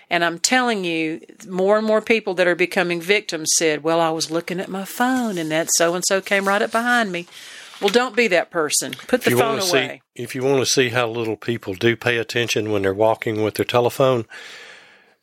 And 0.08 0.24
I'm 0.24 0.38
telling 0.38 0.84
you, 0.84 1.20
more 1.48 1.78
and 1.78 1.86
more 1.86 2.00
people 2.00 2.34
that 2.34 2.48
are 2.48 2.56
becoming 2.56 3.00
victims 3.00 3.50
said, 3.56 3.84
Well, 3.84 4.00
I 4.00 4.10
was 4.10 4.30
looking 4.30 4.58
at 4.58 4.68
my 4.68 4.84
phone 4.84 5.38
and 5.38 5.50
that 5.52 5.68
so 5.76 5.94
and 5.94 6.04
so 6.06 6.20
came 6.20 6.48
right 6.48 6.62
up 6.62 6.72
behind 6.72 7.12
me. 7.12 7.26
Well, 7.80 7.90
don't 7.90 8.16
be 8.16 8.28
that 8.28 8.50
person. 8.50 8.92
Put 9.06 9.22
the 9.22 9.30
phone 9.30 9.60
away. 9.60 10.02
See, 10.14 10.22
if 10.22 10.34
you 10.34 10.42
want 10.42 10.58
to 10.58 10.66
see 10.66 10.90
how 10.90 11.08
little 11.08 11.36
people 11.36 11.74
do 11.74 11.96
pay 11.96 12.18
attention 12.18 12.70
when 12.70 12.82
they're 12.82 12.92
walking 12.92 13.42
with 13.42 13.54
their 13.54 13.64
telephone, 13.64 14.26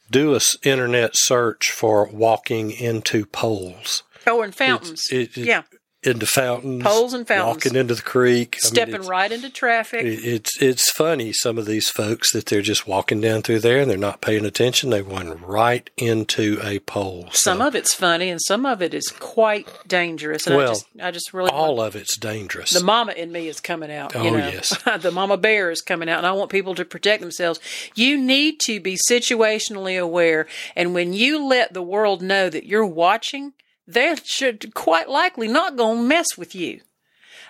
do 0.09 0.35
a 0.35 0.39
internet 0.63 1.11
search 1.13 1.69
for 1.69 2.07
walking 2.07 2.71
into 2.71 3.25
poles. 3.25 4.03
Oh, 4.25 4.41
and 4.41 4.55
fountains. 4.55 5.03
It, 5.11 5.37
it, 5.37 5.45
yeah 5.45 5.63
into 6.03 6.27
fountains, 6.27 6.83
poles 6.83 7.13
and 7.13 7.27
fountains, 7.27 7.65
walking 7.65 7.75
into 7.75 7.95
the 7.95 8.01
creek, 8.01 8.57
stepping 8.59 8.95
I 8.95 8.99
mean, 8.99 9.07
right 9.07 9.31
into 9.31 9.49
traffic. 9.49 10.05
It's 10.05 10.61
it's 10.61 10.91
funny 10.91 11.33
some 11.33 11.57
of 11.57 11.65
these 11.65 11.89
folks 11.89 12.31
that 12.33 12.45
they're 12.45 12.61
just 12.61 12.87
walking 12.87 13.19
down 13.19 13.41
through 13.41 13.59
there 13.59 13.79
and 13.79 13.89
they're 13.89 13.97
not 13.97 14.21
paying 14.21 14.45
attention. 14.45 14.91
They 14.91 15.01
run 15.01 15.41
right 15.41 15.89
into 15.97 16.59
a 16.63 16.79
pole. 16.79 17.29
Some 17.31 17.61
of 17.61 17.75
it's 17.75 17.93
funny 17.93 18.29
and 18.29 18.39
some 18.41 18.65
of 18.65 18.81
it 18.81 18.93
is 18.93 19.07
quite 19.09 19.67
dangerous. 19.87 20.45
And 20.45 20.55
well, 20.55 20.69
I 20.69 20.73
just, 20.73 20.87
I 21.01 21.11
just 21.11 21.33
really 21.33 21.49
all 21.49 21.81
of 21.81 21.95
it's 21.95 22.15
dangerous. 22.17 22.71
The 22.71 22.83
mama 22.83 23.13
in 23.13 23.31
me 23.31 23.47
is 23.47 23.59
coming 23.59 23.91
out. 23.91 24.15
Oh 24.15 24.23
you 24.23 24.31
know? 24.31 24.37
yes, 24.37 24.77
the 25.01 25.11
mama 25.11 25.37
bear 25.37 25.71
is 25.71 25.81
coming 25.81 26.09
out, 26.09 26.19
and 26.19 26.27
I 26.27 26.31
want 26.31 26.51
people 26.51 26.75
to 26.75 26.85
protect 26.85 27.21
themselves. 27.21 27.59
You 27.95 28.17
need 28.17 28.59
to 28.61 28.79
be 28.79 28.97
situationally 29.09 29.99
aware, 29.99 30.45
and 30.75 30.93
when 30.93 31.13
you 31.13 31.43
let 31.43 31.73
the 31.73 31.81
world 31.81 32.21
know 32.21 32.49
that 32.49 32.65
you're 32.65 32.85
watching 32.85 33.53
they 33.87 34.15
should 34.23 34.73
quite 34.73 35.09
likely 35.09 35.47
not 35.47 35.77
going 35.77 35.97
to 35.97 36.03
mess 36.03 36.37
with 36.37 36.53
you. 36.53 36.81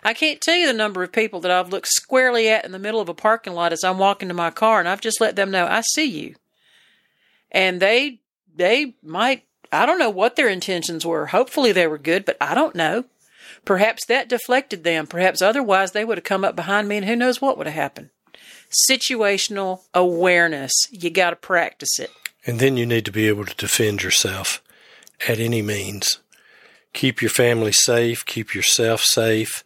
I 0.04 0.14
can't 0.14 0.40
tell 0.40 0.56
you 0.56 0.68
the 0.68 0.74
number 0.74 1.04
of 1.04 1.12
people 1.12 1.40
that 1.42 1.52
I've 1.52 1.70
looked 1.70 1.88
squarely 1.88 2.48
at 2.50 2.66
in 2.66 2.72
the 2.72 2.80
middle 2.80 3.02
of 3.02 3.10
a 3.10 3.14
parking 3.14 3.54
lot 3.54 3.74
as 3.74 3.84
I'm 3.84 3.98
walking 3.98 4.28
to 4.28 4.34
my 4.34 4.52
car 4.52 4.80
and 4.80 4.88
I've 4.88 5.02
just 5.02 5.20
let 5.20 5.36
them 5.36 5.52
know 5.52 5.66
I 5.66 5.82
see 5.82 6.06
you. 6.06 6.36
And 7.52 7.82
they 7.82 8.20
they 8.56 8.96
might 9.02 9.44
I 9.72 9.86
don't 9.86 10.00
know 10.00 10.10
what 10.10 10.36
their 10.36 10.48
intentions 10.48 11.06
were. 11.06 11.28
Hopefully 11.28 11.72
they 11.72 11.88
were 11.88 11.98
good, 11.98 12.26
but 12.26 12.38
I 12.40 12.54
don't 12.54 12.76
know. 12.76 13.06
Perhaps 13.66 14.06
that 14.06 14.30
deflected 14.30 14.84
them. 14.84 15.08
Perhaps 15.08 15.42
otherwise 15.42 15.92
they 15.92 16.06
would 16.06 16.18
have 16.18 16.24
come 16.24 16.46
up 16.46 16.56
behind 16.56 16.88
me 16.88 16.98
and 16.98 17.06
who 17.06 17.16
knows 17.16 17.42
what 17.42 17.58
would 17.58 17.68
have 17.68 17.76
happened. 17.76 18.10
Situational 18.90 19.82
awareness. 19.94 20.72
You 20.92 21.10
got 21.10 21.32
to 21.32 21.36
practice 21.36 22.00
it. 22.00 22.12
And 22.46 22.60
then 22.60 22.78
you 22.78 22.86
need 22.86 23.06
to 23.06 23.12
be 23.12 23.28
able 23.28 23.46
to 23.46 23.56
defend 23.56 24.04
yourself 24.04 24.62
at 25.28 25.40
any 25.40 25.62
means 25.62 26.20
keep 26.98 27.22
your 27.22 27.30
family 27.30 27.72
safe, 27.72 28.26
keep 28.26 28.56
yourself 28.56 29.02
safe. 29.04 29.64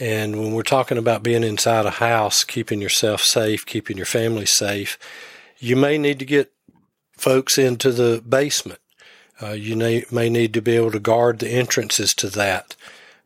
And 0.00 0.36
when 0.36 0.52
we're 0.52 0.64
talking 0.64 0.98
about 0.98 1.22
being 1.22 1.44
inside 1.44 1.86
a 1.86 1.90
house, 1.90 2.42
keeping 2.42 2.82
yourself 2.82 3.20
safe, 3.22 3.64
keeping 3.64 3.96
your 3.96 4.04
family 4.04 4.46
safe, 4.46 4.98
you 5.58 5.76
may 5.76 5.96
need 5.96 6.18
to 6.18 6.24
get 6.24 6.52
folks 7.16 7.56
into 7.56 7.92
the 7.92 8.20
basement. 8.28 8.80
Uh, 9.40 9.52
you 9.52 9.76
may, 9.76 10.04
may 10.10 10.28
need 10.28 10.52
to 10.54 10.60
be 10.60 10.74
able 10.74 10.90
to 10.90 10.98
guard 10.98 11.38
the 11.38 11.50
entrances 11.50 12.10
to 12.14 12.28
that. 12.30 12.74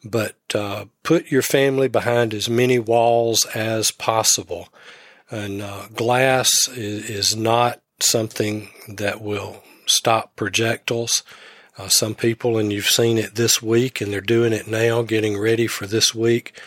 But 0.04 0.36
uh, 0.54 0.84
put 1.02 1.32
your 1.32 1.40
family 1.40 1.88
behind 1.88 2.34
as 2.34 2.50
many 2.50 2.78
walls 2.78 3.46
as 3.54 3.90
possible. 3.90 4.68
And 5.30 5.62
uh, 5.62 5.86
glass 5.94 6.50
is, 6.68 7.08
is 7.08 7.36
not 7.36 7.80
something 8.00 8.68
that 8.86 9.22
will 9.22 9.62
stop 9.86 10.36
projectiles. 10.36 11.22
Uh, 11.78 11.88
some 11.88 12.14
people, 12.14 12.56
and 12.56 12.72
you've 12.72 12.86
seen 12.86 13.18
it 13.18 13.34
this 13.34 13.60
week, 13.62 14.00
and 14.00 14.12
they're 14.12 14.20
doing 14.20 14.52
it 14.52 14.66
now, 14.66 15.02
getting 15.02 15.38
ready 15.38 15.66
for 15.66 15.86
this 15.86 16.14
week. 16.14 16.58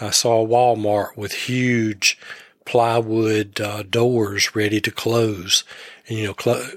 I 0.00 0.10
saw 0.10 0.44
Walmart 0.46 1.16
with 1.16 1.32
huge 1.32 2.18
plywood 2.64 3.60
uh, 3.60 3.82
doors 3.82 4.54
ready 4.54 4.80
to 4.80 4.90
close, 4.90 5.64
and 6.08 6.18
you 6.18 6.26
know, 6.26 6.34
cl- 6.38 6.70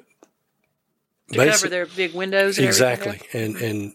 to 1.32 1.46
cover 1.46 1.70
their 1.70 1.86
big 1.86 2.14
windows. 2.14 2.58
And 2.58 2.68
exactly, 2.68 3.22
and 3.34 3.56
and 3.58 3.94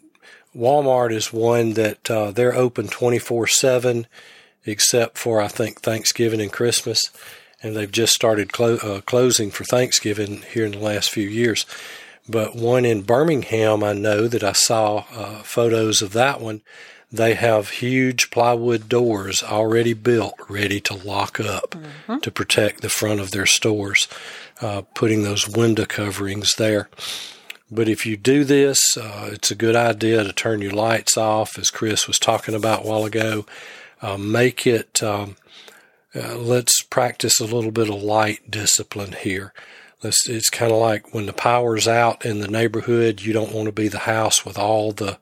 Walmart 0.55 1.12
is 1.12 1.33
one 1.33 1.75
that 1.75 2.11
uh, 2.11 2.31
they're 2.33 2.55
open 2.55 2.88
twenty 2.88 3.18
four 3.18 3.46
seven, 3.46 4.07
except 4.64 5.18
for 5.18 5.40
I 5.40 5.49
think 5.49 5.81
Thanksgiving 5.81 6.40
and 6.40 6.53
Christmas, 6.53 7.01
and 7.62 7.77
they've 7.77 7.90
just 7.90 8.14
started 8.14 8.53
clo- 8.53 8.79
uh, 8.83 9.01
closing 9.03 9.51
for 9.51 9.64
Thanksgiving 9.64 10.42
here 10.53 10.64
in 10.64 10.72
the 10.72 10.79
last 10.79 11.11
few 11.11 11.29
years. 11.29 11.66
But 12.28 12.56
one 12.56 12.84
in 12.84 13.02
Birmingham, 13.02 13.84
I 13.84 13.92
know 13.92 14.26
that 14.26 14.42
I 14.42 14.52
saw 14.52 15.04
uh, 15.12 15.42
photos 15.42 16.02
of 16.02 16.12
that 16.12 16.40
one. 16.40 16.62
They 17.12 17.34
have 17.34 17.70
huge 17.70 18.30
plywood 18.30 18.88
doors 18.88 19.42
already 19.42 19.92
built, 19.92 20.34
ready 20.48 20.80
to 20.82 20.94
lock 20.94 21.38
up 21.38 21.70
mm-hmm. 21.70 22.18
to 22.18 22.30
protect 22.32 22.80
the 22.80 22.88
front 22.88 23.20
of 23.20 23.30
their 23.30 23.46
stores, 23.46 24.08
uh, 24.60 24.82
putting 24.94 25.22
those 25.22 25.48
window 25.48 25.84
coverings 25.84 26.54
there. 26.56 26.88
But 27.70 27.88
if 27.88 28.06
you 28.06 28.16
do 28.16 28.44
this, 28.44 28.78
uh, 28.96 29.30
it's 29.32 29.52
a 29.52 29.56
good 29.56 29.76
idea 29.76 30.24
to 30.24 30.32
turn 30.32 30.62
your 30.62 30.72
lights 30.72 31.16
off, 31.16 31.58
as 31.58 31.70
Chris 31.70 32.08
was 32.08 32.18
talking 32.18 32.54
about 32.54 32.84
a 32.84 32.88
while 32.88 33.04
ago. 33.04 33.46
Uh, 34.02 34.16
make 34.16 34.66
it, 34.66 35.02
um, 35.02 35.36
uh, 36.14 36.36
let's 36.36 36.82
practice 36.82 37.40
a 37.40 37.44
little 37.44 37.70
bit 37.70 37.88
of 37.88 38.02
light 38.02 38.50
discipline 38.50 39.12
here 39.12 39.52
It's, 40.06 40.28
it's 40.28 40.50
kind 40.50 40.72
of 40.72 40.78
like 40.78 41.12
when 41.14 41.26
the 41.26 41.32
power's 41.32 41.86
out 41.86 42.24
in 42.24 42.40
the 42.40 42.48
neighborhood, 42.48 43.20
you 43.20 43.32
don't 43.32 43.52
want 43.52 43.66
to 43.66 43.72
be 43.72 43.88
the 43.88 44.00
house 44.00 44.44
with 44.44 44.58
all 44.58 44.92
the 44.92 45.18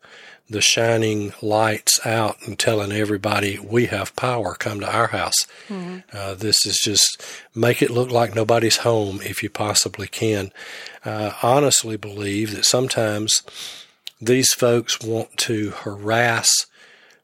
the 0.48 0.60
shining 0.60 1.32
lights 1.40 2.04
out 2.04 2.36
and 2.46 2.58
telling 2.58 2.92
everybody 2.92 3.58
we 3.58 3.86
have 3.86 4.14
power, 4.14 4.54
come 4.54 4.78
to 4.80 4.94
our 4.94 5.08
house. 5.08 5.46
Mm-hmm. 5.68 5.98
Uh, 6.12 6.34
this 6.34 6.66
is 6.66 6.78
just 6.84 7.24
make 7.54 7.80
it 7.80 7.90
look 7.90 8.10
like 8.10 8.34
nobody's 8.34 8.78
home 8.78 9.20
if 9.22 9.42
you 9.42 9.48
possibly 9.48 10.06
can. 10.06 10.52
Uh, 11.04 11.32
honestly 11.42 11.96
believe 11.96 12.54
that 12.54 12.66
sometimes 12.66 13.42
these 14.20 14.52
folks 14.52 15.00
want 15.00 15.34
to 15.38 15.70
harass 15.70 16.50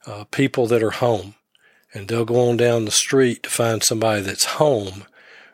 uh, 0.07 0.25
people 0.31 0.67
that 0.67 0.83
are 0.83 0.91
home 0.93 1.35
and 1.93 2.09
they'll 2.09 2.25
go 2.25 2.49
on 2.49 2.57
down 2.57 2.85
the 2.85 2.91
street 2.91 3.43
to 3.43 3.51
find 3.51 3.83
somebody 3.83 4.23
that's 4.23 4.45
home 4.45 5.05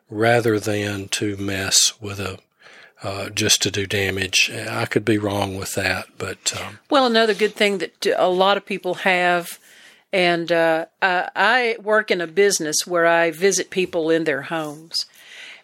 rather 0.08 0.58
than 0.58 1.08
to 1.08 1.36
mess 1.36 2.00
with 2.00 2.20
a 2.20 2.38
uh, 3.02 3.28
just 3.28 3.62
to 3.62 3.70
do 3.70 3.86
damage. 3.86 4.50
I 4.50 4.86
could 4.86 5.04
be 5.04 5.18
wrong 5.18 5.56
with 5.56 5.74
that, 5.74 6.06
but 6.16 6.54
um, 6.58 6.78
well, 6.88 7.06
another 7.06 7.34
good 7.34 7.54
thing 7.54 7.78
that 7.78 8.06
a 8.16 8.28
lot 8.28 8.56
of 8.56 8.64
people 8.64 8.94
have, 8.94 9.58
and 10.12 10.50
uh, 10.50 10.86
I 11.02 11.76
work 11.82 12.10
in 12.10 12.20
a 12.22 12.26
business 12.26 12.86
where 12.86 13.06
I 13.06 13.30
visit 13.30 13.68
people 13.70 14.08
in 14.08 14.24
their 14.24 14.42
homes, 14.42 15.04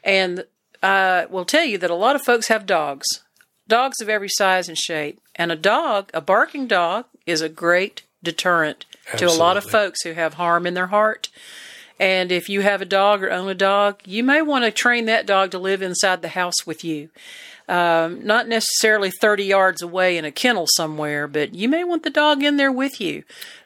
and 0.05 0.45
I 0.83 1.27
will 1.31 1.47
tell 1.47 1.65
you 1.65 1.79
that 1.79 1.91
a 1.91 1.95
lot 1.95 2.17
of 2.17 2.23
folks 2.23 2.49
have 2.49 2.67
dogs, 2.67 3.07
dogs 3.67 4.01
of 4.01 4.09
every 4.09 4.29
size 4.29 4.69
and 4.69 4.77
shape, 4.77 5.21
and 5.35 5.51
a 5.51 5.57
dog, 5.57 6.11
a 6.13 6.21
barking 6.21 6.67
dog, 6.67 7.07
is 7.25 7.41
a 7.41 7.49
great 7.49 8.03
deterrent 8.23 8.85
Absolutely. 9.13 9.27
to 9.27 9.35
a 9.35 9.43
lot 9.43 9.57
of 9.57 9.65
folks 9.65 10.03
who 10.03 10.13
have 10.13 10.35
harm 10.35 10.67
in 10.67 10.75
their 10.75 10.89
heart. 10.89 11.29
And 12.03 12.33
if 12.33 12.49
you 12.49 12.63
have 12.63 12.83
a 12.83 12.85
dog 12.85 13.23
or 13.23 13.31
own 13.31 13.49
a 13.49 13.55
dog, 13.55 14.01
you 14.05 14.25
may 14.25 14.43
want 14.43 14.65
to 14.65 14.73
train 14.73 15.05
that 15.05 15.25
dog 15.25 15.53
to 15.53 15.59
live 15.61 15.83
inside 15.83 16.21
the 16.21 16.31
house 16.31 16.67
with 16.67 16.83
you. 16.83 17.11
Um, 17.69 18.25
not 18.27 18.49
necessarily 18.49 19.11
30 19.11 19.45
yards 19.45 19.83
away 19.83 20.19
in 20.19 20.25
a 20.25 20.33
kennel 20.33 20.67
somewhere, 20.75 21.29
but 21.29 21.55
you 21.55 21.69
may 21.69 21.85
want 21.85 22.03
the 22.03 22.11
dog 22.11 22.43
in 22.43 22.57
there 22.57 22.73
with 22.73 23.01
you 23.01 23.23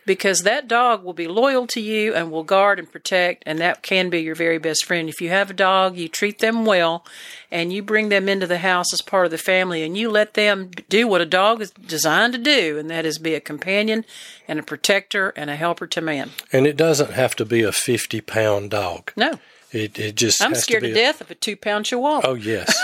because 0.06 0.42
that 0.42 0.68
dog 0.68 1.02
will 1.02 1.12
be 1.12 1.26
loyal 1.26 1.66
to 1.66 1.80
you 1.80 2.14
and 2.14 2.30
will 2.30 2.44
guard 2.44 2.78
and 2.78 2.90
protect, 2.90 3.42
and 3.44 3.58
that 3.58 3.82
can 3.82 4.08
be 4.08 4.20
your 4.20 4.36
very 4.36 4.58
best 4.58 4.84
friend. 4.84 5.08
If 5.08 5.20
you 5.20 5.30
have 5.30 5.50
a 5.50 5.54
dog, 5.54 5.96
you 5.96 6.08
treat 6.08 6.38
them 6.38 6.64
well 6.64 7.04
and 7.50 7.72
you 7.72 7.82
bring 7.82 8.08
them 8.08 8.28
into 8.28 8.46
the 8.46 8.58
house 8.58 8.92
as 8.92 9.00
part 9.00 9.24
of 9.24 9.32
the 9.32 9.38
family 9.38 9.82
and 9.82 9.96
you 9.96 10.08
let 10.08 10.34
them 10.34 10.70
do 10.88 11.08
what 11.08 11.20
a 11.20 11.26
dog 11.26 11.60
is 11.60 11.70
designed 11.70 12.32
to 12.34 12.38
do, 12.38 12.78
and 12.78 12.88
that 12.88 13.04
is 13.04 13.18
be 13.18 13.34
a 13.34 13.40
companion 13.40 14.04
and 14.46 14.60
a 14.60 14.62
protector 14.62 15.30
and 15.30 15.50
a 15.50 15.56
helper 15.56 15.86
to 15.88 16.00
man. 16.00 16.30
And 16.52 16.66
it 16.66 16.76
doesn't 16.76 17.10
have 17.10 17.34
to 17.36 17.44
be 17.44 17.62
a 17.62 17.72
50 17.72 18.20
pound 18.20 18.70
dog. 18.70 19.12
No. 19.16 19.40
It, 19.76 19.98
it 19.98 20.14
just 20.14 20.42
I'm 20.42 20.54
scared 20.54 20.84
to, 20.84 20.88
to 20.88 20.94
death 20.94 21.20
of 21.20 21.30
a 21.30 21.34
two 21.34 21.54
pound 21.54 21.84
chihuahua. 21.84 22.22
Oh 22.24 22.34
yes, 22.34 22.74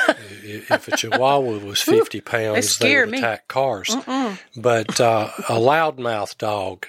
if 0.42 0.88
a 0.88 0.96
chihuahua 0.96 1.64
was 1.64 1.80
fifty 1.82 2.20
pounds, 2.20 2.76
they, 2.76 2.96
would 2.96 3.08
me. 3.08 3.18
attack 3.18 3.48
cars. 3.48 3.88
Mm-mm. 3.88 4.38
But 4.56 5.00
uh, 5.00 5.30
a 5.48 5.54
loudmouth 5.54 6.36
dog 6.36 6.86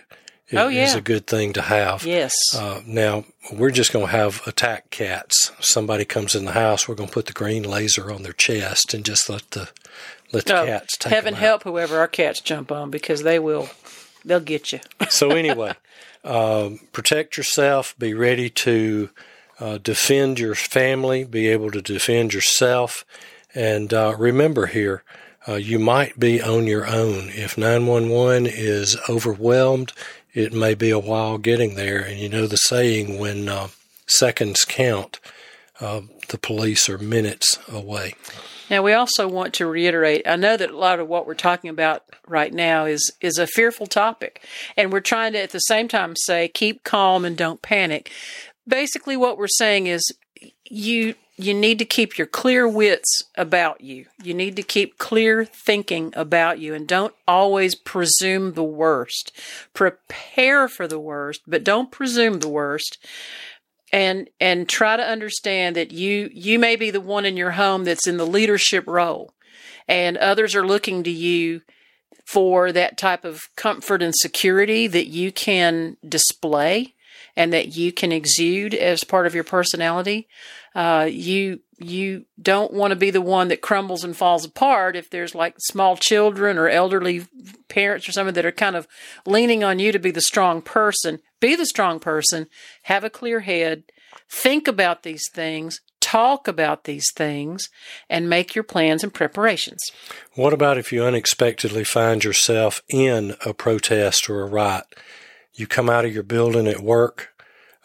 is, 0.49 0.59
oh, 0.59 0.67
yeah. 0.67 0.83
is 0.83 0.95
a 0.95 1.01
good 1.01 1.25
thing 1.25 1.53
to 1.53 1.61
have. 1.61 2.05
Yes. 2.05 2.33
Uh, 2.53 2.81
now 2.85 3.23
we're 3.53 3.71
just 3.71 3.93
going 3.93 4.07
to 4.07 4.11
have 4.11 4.41
attack 4.45 4.89
cats. 4.89 5.51
Somebody 5.61 6.03
comes 6.03 6.35
in 6.35 6.43
the 6.43 6.51
house, 6.51 6.87
we're 6.87 6.95
going 6.95 7.07
to 7.07 7.13
put 7.13 7.27
the 7.27 7.33
green 7.33 7.63
laser 7.63 8.11
on 8.11 8.23
their 8.23 8.33
chest 8.33 8.93
and 8.93 9.05
just 9.05 9.29
let 9.29 9.51
the 9.51 9.69
let 10.33 10.45
the 10.45 10.59
oh, 10.59 10.65
cats 10.65 10.97
take 10.97 11.13
Heaven 11.13 11.33
help 11.35 11.63
whoever 11.63 11.99
our 11.99 12.07
cats 12.09 12.41
jump 12.41 12.73
on 12.73 12.91
because 12.91 13.23
they 13.23 13.39
will 13.39 13.69
they'll 14.25 14.41
get 14.41 14.73
you. 14.73 14.79
so 15.07 15.29
anyway, 15.35 15.75
um, 16.25 16.81
protect 16.91 17.37
yourself. 17.37 17.95
Be 17.97 18.13
ready 18.13 18.49
to 18.49 19.09
uh, 19.63 19.77
defend 19.77 20.39
your 20.39 20.55
family. 20.55 21.23
Be 21.23 21.47
able 21.47 21.71
to 21.71 21.81
defend 21.81 22.33
yourself. 22.33 23.05
And 23.55 23.93
uh, 23.93 24.13
remember 24.17 24.65
here, 24.65 25.03
uh, 25.47 25.55
you 25.55 25.79
might 25.79 26.19
be 26.19 26.41
on 26.41 26.67
your 26.67 26.85
own. 26.85 27.29
If 27.29 27.57
911 27.57 28.45
is 28.45 28.97
overwhelmed, 29.07 29.93
it 30.33 30.51
may 30.51 30.73
be 30.73 30.89
a 30.89 30.99
while 30.99 31.37
getting 31.37 31.75
there. 31.75 32.01
And 32.01 32.19
you 32.19 32.27
know 32.27 32.45
the 32.45 32.57
saying 32.57 33.19
when 33.19 33.47
uh, 33.47 33.69
seconds 34.05 34.65
count, 34.65 35.21
uh, 35.79 36.01
the 36.27 36.37
police 36.37 36.89
are 36.89 36.97
minutes 36.97 37.57
away. 37.71 38.15
Now, 38.69 38.81
we 38.81 38.93
also 38.93 39.27
want 39.29 39.53
to 39.55 39.65
reiterate 39.65 40.27
I 40.27 40.35
know 40.35 40.57
that 40.57 40.71
a 40.71 40.77
lot 40.77 40.99
of 40.99 41.07
what 41.07 41.25
we're 41.25 41.35
talking 41.35 41.69
about 41.69 42.03
right 42.27 42.53
now 42.53 42.85
is, 42.85 43.11
is 43.21 43.37
a 43.37 43.47
fearful 43.47 43.87
topic. 43.87 44.43
And 44.75 44.91
we're 44.91 44.99
trying 44.99 45.33
to 45.33 45.41
at 45.41 45.51
the 45.51 45.59
same 45.59 45.87
time 45.87 46.15
say 46.17 46.49
keep 46.49 46.83
calm 46.83 47.23
and 47.23 47.37
don't 47.37 47.61
panic. 47.61 48.11
Basically, 48.67 49.17
what 49.17 49.37
we're 49.37 49.47
saying 49.47 49.87
is 49.87 50.13
you 50.65 51.15
you 51.35 51.53
need 51.53 51.79
to 51.79 51.85
keep 51.85 52.17
your 52.17 52.27
clear 52.27 52.67
wits 52.67 53.23
about 53.35 53.81
you. 53.81 54.05
You 54.23 54.35
need 54.35 54.55
to 54.55 54.63
keep 54.63 54.99
clear 54.99 55.45
thinking 55.45 56.13
about 56.15 56.59
you 56.59 56.75
and 56.75 56.87
don't 56.87 57.13
always 57.27 57.73
presume 57.73 58.53
the 58.53 58.63
worst. 58.63 59.31
Prepare 59.73 60.67
for 60.67 60.87
the 60.87 60.99
worst, 60.99 61.41
but 61.47 61.63
don't 61.63 61.91
presume 61.91 62.39
the 62.39 62.49
worst. 62.49 63.03
And 63.91 64.29
and 64.39 64.69
try 64.69 64.95
to 64.95 65.03
understand 65.03 65.75
that 65.75 65.91
you 65.91 66.29
you 66.33 66.59
may 66.59 66.75
be 66.75 66.91
the 66.91 67.01
one 67.01 67.25
in 67.25 67.37
your 67.37 67.51
home 67.51 67.83
that's 67.83 68.07
in 68.07 68.17
the 68.17 68.27
leadership 68.27 68.85
role 68.87 69.33
and 69.87 70.17
others 70.17 70.55
are 70.55 70.65
looking 70.65 71.03
to 71.03 71.11
you 71.11 71.61
for 72.25 72.71
that 72.71 72.97
type 72.97 73.25
of 73.25 73.41
comfort 73.55 74.01
and 74.01 74.13
security 74.15 74.87
that 74.87 75.07
you 75.07 75.31
can 75.31 75.97
display 76.07 76.93
and 77.35 77.53
that 77.53 77.75
you 77.75 77.91
can 77.91 78.11
exude 78.11 78.73
as 78.73 79.03
part 79.03 79.27
of 79.27 79.35
your 79.35 79.43
personality. 79.43 80.27
Uh, 80.75 81.07
you 81.09 81.59
you 81.79 82.25
don't 82.41 82.73
want 82.73 82.91
to 82.91 82.95
be 82.95 83.11
the 83.11 83.21
one 83.21 83.49
that 83.49 83.61
crumbles 83.61 84.03
and 84.03 84.15
falls 84.15 84.45
apart 84.45 84.95
if 84.95 85.09
there's 85.09 85.35
like 85.35 85.55
small 85.59 85.97
children 85.97 86.57
or 86.57 86.69
elderly 86.69 87.25
parents 87.67 88.07
or 88.07 88.11
someone 88.11 88.33
that 88.35 88.45
are 88.45 88.51
kind 88.51 88.75
of 88.75 88.87
leaning 89.25 89.63
on 89.63 89.79
you 89.79 89.91
to 89.91 89.99
be 89.99 90.11
the 90.11 90.21
strong 90.21 90.61
person. 90.61 91.19
Be 91.39 91.55
the 91.55 91.65
strong 91.65 91.99
person. 91.99 92.47
Have 92.83 93.03
a 93.03 93.09
clear 93.09 93.41
head. 93.41 93.83
Think 94.29 94.67
about 94.67 95.03
these 95.03 95.29
things. 95.31 95.81
Talk 95.99 96.47
about 96.47 96.83
these 96.83 97.11
things 97.15 97.69
and 98.09 98.29
make 98.29 98.55
your 98.55 98.63
plans 98.63 99.03
and 99.03 99.13
preparations. 99.13 99.79
What 100.35 100.53
about 100.53 100.77
if 100.77 100.91
you 100.91 101.03
unexpectedly 101.03 101.83
find 101.83 102.23
yourself 102.23 102.81
in 102.89 103.35
a 103.45 103.53
protest 103.53 104.29
or 104.29 104.41
a 104.41 104.45
riot? 104.45 104.85
You 105.53 105.67
come 105.67 105.89
out 105.89 106.05
of 106.05 106.13
your 106.13 106.23
building 106.23 106.67
at 106.67 106.81
work 106.81 107.33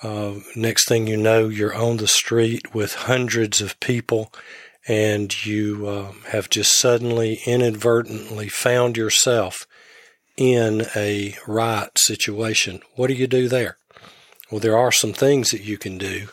uh, 0.02 0.34
next 0.54 0.86
thing 0.86 1.06
you 1.06 1.16
know, 1.16 1.48
you're 1.48 1.74
on 1.74 1.96
the 1.96 2.06
street 2.06 2.72
with 2.72 2.94
hundreds 2.94 3.60
of 3.60 3.78
people, 3.80 4.32
and 4.86 5.44
you 5.44 5.88
uh, 5.88 6.12
have 6.28 6.48
just 6.48 6.78
suddenly, 6.78 7.40
inadvertently 7.46 8.48
found 8.48 8.96
yourself 8.96 9.66
in 10.36 10.86
a 10.94 11.36
riot 11.46 11.98
situation. 11.98 12.80
What 12.94 13.08
do 13.08 13.14
you 13.14 13.26
do 13.26 13.48
there? 13.48 13.76
Well, 14.50 14.60
there 14.60 14.78
are 14.78 14.92
some 14.92 15.12
things 15.12 15.50
that 15.50 15.62
you 15.62 15.76
can 15.76 15.98
do. 15.98 16.28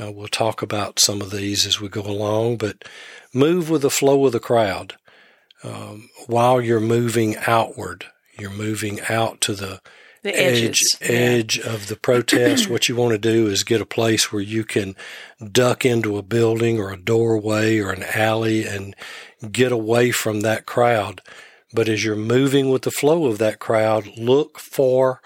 Uh, 0.00 0.10
we'll 0.10 0.28
talk 0.28 0.62
about 0.62 0.98
some 0.98 1.20
of 1.20 1.30
these 1.30 1.66
as 1.66 1.80
we 1.80 1.88
go 1.88 2.00
along, 2.00 2.56
but 2.56 2.84
move 3.34 3.68
with 3.68 3.82
the 3.82 3.90
flow 3.90 4.24
of 4.24 4.32
the 4.32 4.40
crowd. 4.40 4.94
Um, 5.62 6.08
while 6.26 6.60
you're 6.60 6.80
moving 6.80 7.36
outward, 7.46 8.06
you're 8.38 8.50
moving 8.50 9.00
out 9.08 9.40
to 9.42 9.54
the 9.54 9.80
the 10.24 10.34
edge 10.34 10.80
edge 11.02 11.58
yeah. 11.58 11.72
of 11.72 11.86
the 11.88 11.96
protest. 11.96 12.68
what 12.68 12.88
you 12.88 12.96
want 12.96 13.12
to 13.12 13.18
do 13.18 13.46
is 13.46 13.62
get 13.62 13.82
a 13.82 13.86
place 13.86 14.32
where 14.32 14.42
you 14.42 14.64
can 14.64 14.96
duck 15.52 15.84
into 15.84 16.16
a 16.16 16.22
building 16.22 16.80
or 16.80 16.90
a 16.90 17.00
doorway 17.00 17.78
or 17.78 17.90
an 17.90 18.02
alley 18.14 18.66
and 18.66 18.96
get 19.52 19.70
away 19.70 20.10
from 20.10 20.40
that 20.40 20.64
crowd. 20.64 21.20
But 21.74 21.88
as 21.88 22.04
you're 22.04 22.16
moving 22.16 22.70
with 22.70 22.82
the 22.82 22.90
flow 22.90 23.26
of 23.26 23.38
that 23.38 23.58
crowd, 23.58 24.16
look 24.16 24.58
for 24.58 25.20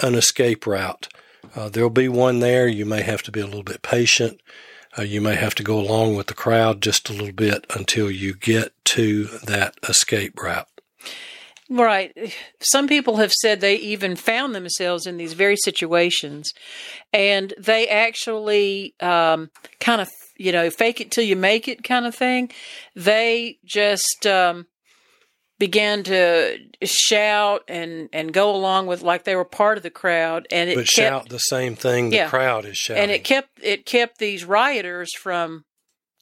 an 0.00 0.14
escape 0.14 0.66
route. 0.66 1.08
Uh, 1.56 1.70
there'll 1.70 1.88
be 1.88 2.08
one 2.08 2.40
there. 2.40 2.68
You 2.68 2.84
may 2.84 3.02
have 3.02 3.22
to 3.22 3.32
be 3.32 3.40
a 3.40 3.46
little 3.46 3.62
bit 3.62 3.80
patient. 3.80 4.40
Uh, 4.98 5.02
you 5.02 5.22
may 5.22 5.36
have 5.36 5.54
to 5.54 5.62
go 5.62 5.80
along 5.80 6.16
with 6.16 6.26
the 6.26 6.34
crowd 6.34 6.82
just 6.82 7.08
a 7.08 7.12
little 7.12 7.32
bit 7.32 7.64
until 7.74 8.10
you 8.10 8.34
get 8.34 8.72
to 8.84 9.24
that 9.24 9.76
escape 9.88 10.38
route. 10.38 10.68
Right. 11.70 12.34
Some 12.60 12.88
people 12.88 13.16
have 13.16 13.32
said 13.32 13.60
they 13.60 13.76
even 13.76 14.16
found 14.16 14.54
themselves 14.54 15.06
in 15.06 15.18
these 15.18 15.34
very 15.34 15.56
situations, 15.56 16.54
and 17.12 17.52
they 17.58 17.86
actually 17.88 18.94
um, 19.00 19.50
kind 19.78 20.00
of, 20.00 20.08
you 20.38 20.50
know, 20.50 20.70
fake 20.70 21.02
it 21.02 21.10
till 21.10 21.24
you 21.24 21.36
make 21.36 21.68
it 21.68 21.84
kind 21.84 22.06
of 22.06 22.14
thing. 22.14 22.50
They 22.96 23.58
just 23.66 24.26
um, 24.26 24.66
began 25.58 26.04
to 26.04 26.56
shout 26.84 27.64
and 27.68 28.08
and 28.14 28.32
go 28.32 28.54
along 28.54 28.86
with 28.86 29.02
like 29.02 29.24
they 29.24 29.36
were 29.36 29.44
part 29.44 29.76
of 29.76 29.82
the 29.82 29.90
crowd, 29.90 30.46
and 30.50 30.70
it 30.70 30.74
but 30.74 30.86
kept, 30.86 30.92
shout 30.92 31.28
the 31.28 31.38
same 31.38 31.74
thing 31.74 32.08
the 32.08 32.16
yeah, 32.16 32.28
crowd 32.30 32.64
is 32.64 32.78
shouting, 32.78 33.02
and 33.02 33.10
it 33.10 33.24
kept 33.24 33.60
it 33.62 33.84
kept 33.84 34.16
these 34.16 34.42
rioters 34.42 35.10
from 35.14 35.66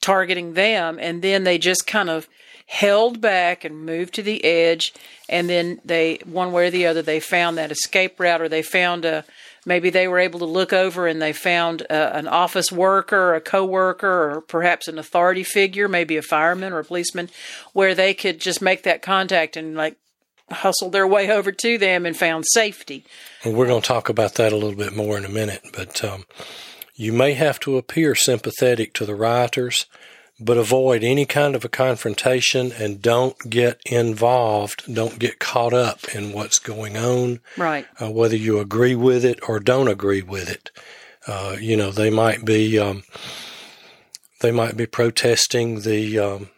targeting 0.00 0.54
them, 0.54 0.98
and 1.00 1.22
then 1.22 1.44
they 1.44 1.56
just 1.56 1.86
kind 1.86 2.10
of 2.10 2.28
held 2.66 3.20
back 3.20 3.64
and 3.64 3.86
moved 3.86 4.14
to 4.14 4.22
the 4.22 4.44
edge, 4.44 4.92
and 5.28 5.48
then 5.48 5.80
they, 5.84 6.18
one 6.24 6.52
way 6.52 6.66
or 6.66 6.70
the 6.70 6.86
other, 6.86 7.00
they 7.00 7.20
found 7.20 7.56
that 7.56 7.70
escape 7.70 8.18
route 8.18 8.42
or 8.42 8.48
they 8.48 8.62
found 8.62 9.04
a, 9.04 9.24
maybe 9.64 9.88
they 9.88 10.08
were 10.08 10.18
able 10.18 10.40
to 10.40 10.44
look 10.44 10.72
over 10.72 11.06
and 11.06 11.22
they 11.22 11.32
found 11.32 11.82
uh, 11.88 12.10
an 12.12 12.26
office 12.26 12.72
worker, 12.72 13.34
a 13.34 13.40
coworker, 13.40 14.32
or 14.32 14.40
perhaps 14.40 14.88
an 14.88 14.98
authority 14.98 15.44
figure, 15.44 15.88
maybe 15.88 16.16
a 16.16 16.22
fireman 16.22 16.72
or 16.72 16.80
a 16.80 16.84
policeman, 16.84 17.30
where 17.72 17.94
they 17.94 18.12
could 18.12 18.40
just 18.40 18.60
make 18.60 18.82
that 18.82 19.00
contact 19.00 19.56
and 19.56 19.76
like 19.76 19.96
hustle 20.50 20.90
their 20.90 21.06
way 21.06 21.30
over 21.30 21.52
to 21.52 21.78
them 21.78 22.06
and 22.06 22.16
found 22.16 22.44
safety. 22.52 23.04
Well, 23.44 23.54
we're 23.54 23.66
going 23.66 23.82
to 23.82 23.88
talk 23.88 24.08
about 24.08 24.34
that 24.34 24.52
a 24.52 24.56
little 24.56 24.76
bit 24.76 24.94
more 24.94 25.16
in 25.16 25.24
a 25.24 25.28
minute, 25.28 25.62
but 25.72 26.04
um, 26.04 26.24
you 26.94 27.12
may 27.12 27.34
have 27.34 27.60
to 27.60 27.76
appear 27.76 28.14
sympathetic 28.14 28.92
to 28.94 29.04
the 29.04 29.14
rioters, 29.14 29.86
but 30.38 30.58
avoid 30.58 31.02
any 31.02 31.24
kind 31.24 31.54
of 31.54 31.64
a 31.64 31.68
confrontation 31.68 32.72
and 32.72 33.00
don't 33.00 33.38
get 33.48 33.80
involved. 33.86 34.82
Don't 34.92 35.18
get 35.18 35.38
caught 35.38 35.72
up 35.72 36.14
in 36.14 36.32
what's 36.32 36.58
going 36.58 36.96
on. 36.96 37.40
Right. 37.56 37.86
Uh, 38.00 38.10
whether 38.10 38.36
you 38.36 38.58
agree 38.58 38.94
with 38.94 39.24
it 39.24 39.38
or 39.48 39.60
don't 39.60 39.88
agree 39.88 40.22
with 40.22 40.50
it. 40.50 40.70
Uh, 41.26 41.56
you 41.58 41.76
know, 41.76 41.90
they 41.90 42.10
might 42.10 42.44
be 42.44 42.78
um, 42.78 43.02
they 44.40 44.52
might 44.52 44.76
be 44.76 44.86
protesting 44.86 45.80
the 45.80 46.18
um, 46.18 46.50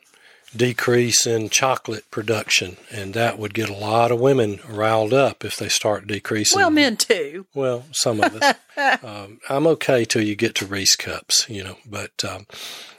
decrease 0.54 1.26
in 1.26 1.48
chocolate 1.48 2.10
production, 2.10 2.76
and 2.90 3.14
that 3.14 3.38
would 3.38 3.54
get 3.54 3.68
a 3.68 3.74
lot 3.74 4.10
of 4.10 4.20
women 4.20 4.60
riled 4.68 5.14
up 5.14 5.44
if 5.44 5.56
they 5.56 5.68
start 5.68 6.06
decreasing. 6.06 6.58
Well, 6.58 6.70
men 6.70 6.96
too. 6.96 7.46
Well, 7.54 7.84
some 7.92 8.20
of 8.20 8.34
us. 8.34 8.56
um, 9.02 9.40
I'm 9.48 9.66
okay 9.68 10.04
till 10.04 10.22
you 10.22 10.34
get 10.36 10.54
to 10.56 10.66
Reese 10.66 10.96
cups, 10.96 11.48
you 11.48 11.62
know, 11.64 11.76
but 11.86 12.24
um, 12.24 12.46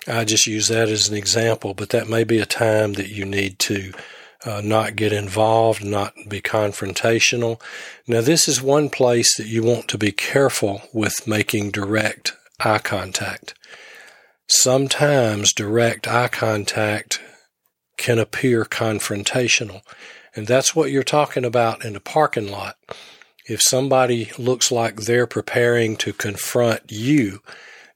I 0.08 0.26
just 0.26 0.48
use 0.48 0.68
that 0.68 0.90
as 0.90 1.10
an 1.10 1.16
example. 1.16 1.74
But 1.74 1.90
that 1.90 2.10
may 2.10 2.24
be 2.24 2.40
a 2.40 2.46
time 2.46 2.94
that 2.94 3.10
you 3.10 3.26
need 3.26 3.60
to. 3.60 3.94
Uh, 4.46 4.62
not 4.64 4.96
get 4.96 5.12
involved, 5.12 5.84
not 5.84 6.14
be 6.30 6.40
confrontational. 6.40 7.60
Now, 8.08 8.22
this 8.22 8.48
is 8.48 8.62
one 8.62 8.90
place 8.90 9.36
that 9.36 9.48
you 9.48 9.64
want 9.64 9.90
to 9.90 9.98
be 9.98 10.14
careful 10.14 10.82
with 10.94 11.28
making 11.28 11.72
direct 11.72 12.38
eye 12.62 12.78
contact. 12.78 13.54
Sometimes 14.48 15.52
direct 15.52 16.08
eye 16.08 16.30
contact 16.30 17.20
can 17.98 18.18
appear 18.18 18.64
confrontational. 18.64 19.82
And 20.36 20.48
that's 20.48 20.76
what 20.76 20.90
you're 20.90 21.04
talking 21.04 21.46
about 21.46 21.84
in 21.84 21.96
a 21.96 22.00
parking 22.00 22.50
lot. 22.50 22.78
If 23.46 23.62
somebody 23.62 24.32
looks 24.38 24.72
like 24.72 24.96
they're 24.96 25.28
preparing 25.28 25.98
to 25.98 26.14
confront 26.14 26.92
you, 26.92 27.42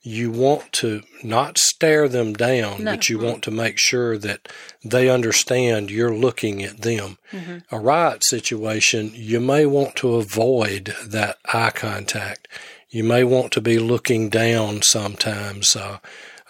you 0.03 0.29
want 0.29 0.69
to 0.73 1.01
not 1.23 1.57
stare 1.57 2.09
them 2.09 2.33
down, 2.33 2.83
no. 2.83 2.91
but 2.91 3.07
you 3.07 3.17
want 3.17 3.41
to 3.43 3.51
make 3.51 3.77
sure 3.77 4.17
that 4.17 4.49
they 4.83 5.09
understand 5.09 5.89
you're 5.89 6.13
looking 6.13 6.61
at 6.61 6.81
them. 6.81 7.17
Mm-hmm. 7.31 7.59
A 7.73 7.79
riot 7.79 8.23
situation, 8.25 9.11
you 9.13 9.39
may 9.39 9.65
want 9.65 9.95
to 9.97 10.15
avoid 10.15 10.93
that 11.05 11.37
eye 11.53 11.71
contact. 11.71 12.49
You 12.89 13.05
may 13.05 13.23
want 13.23 13.53
to 13.53 13.61
be 13.61 13.79
looking 13.79 14.29
down 14.29 14.81
sometimes, 14.81 15.73
uh, 15.75 15.99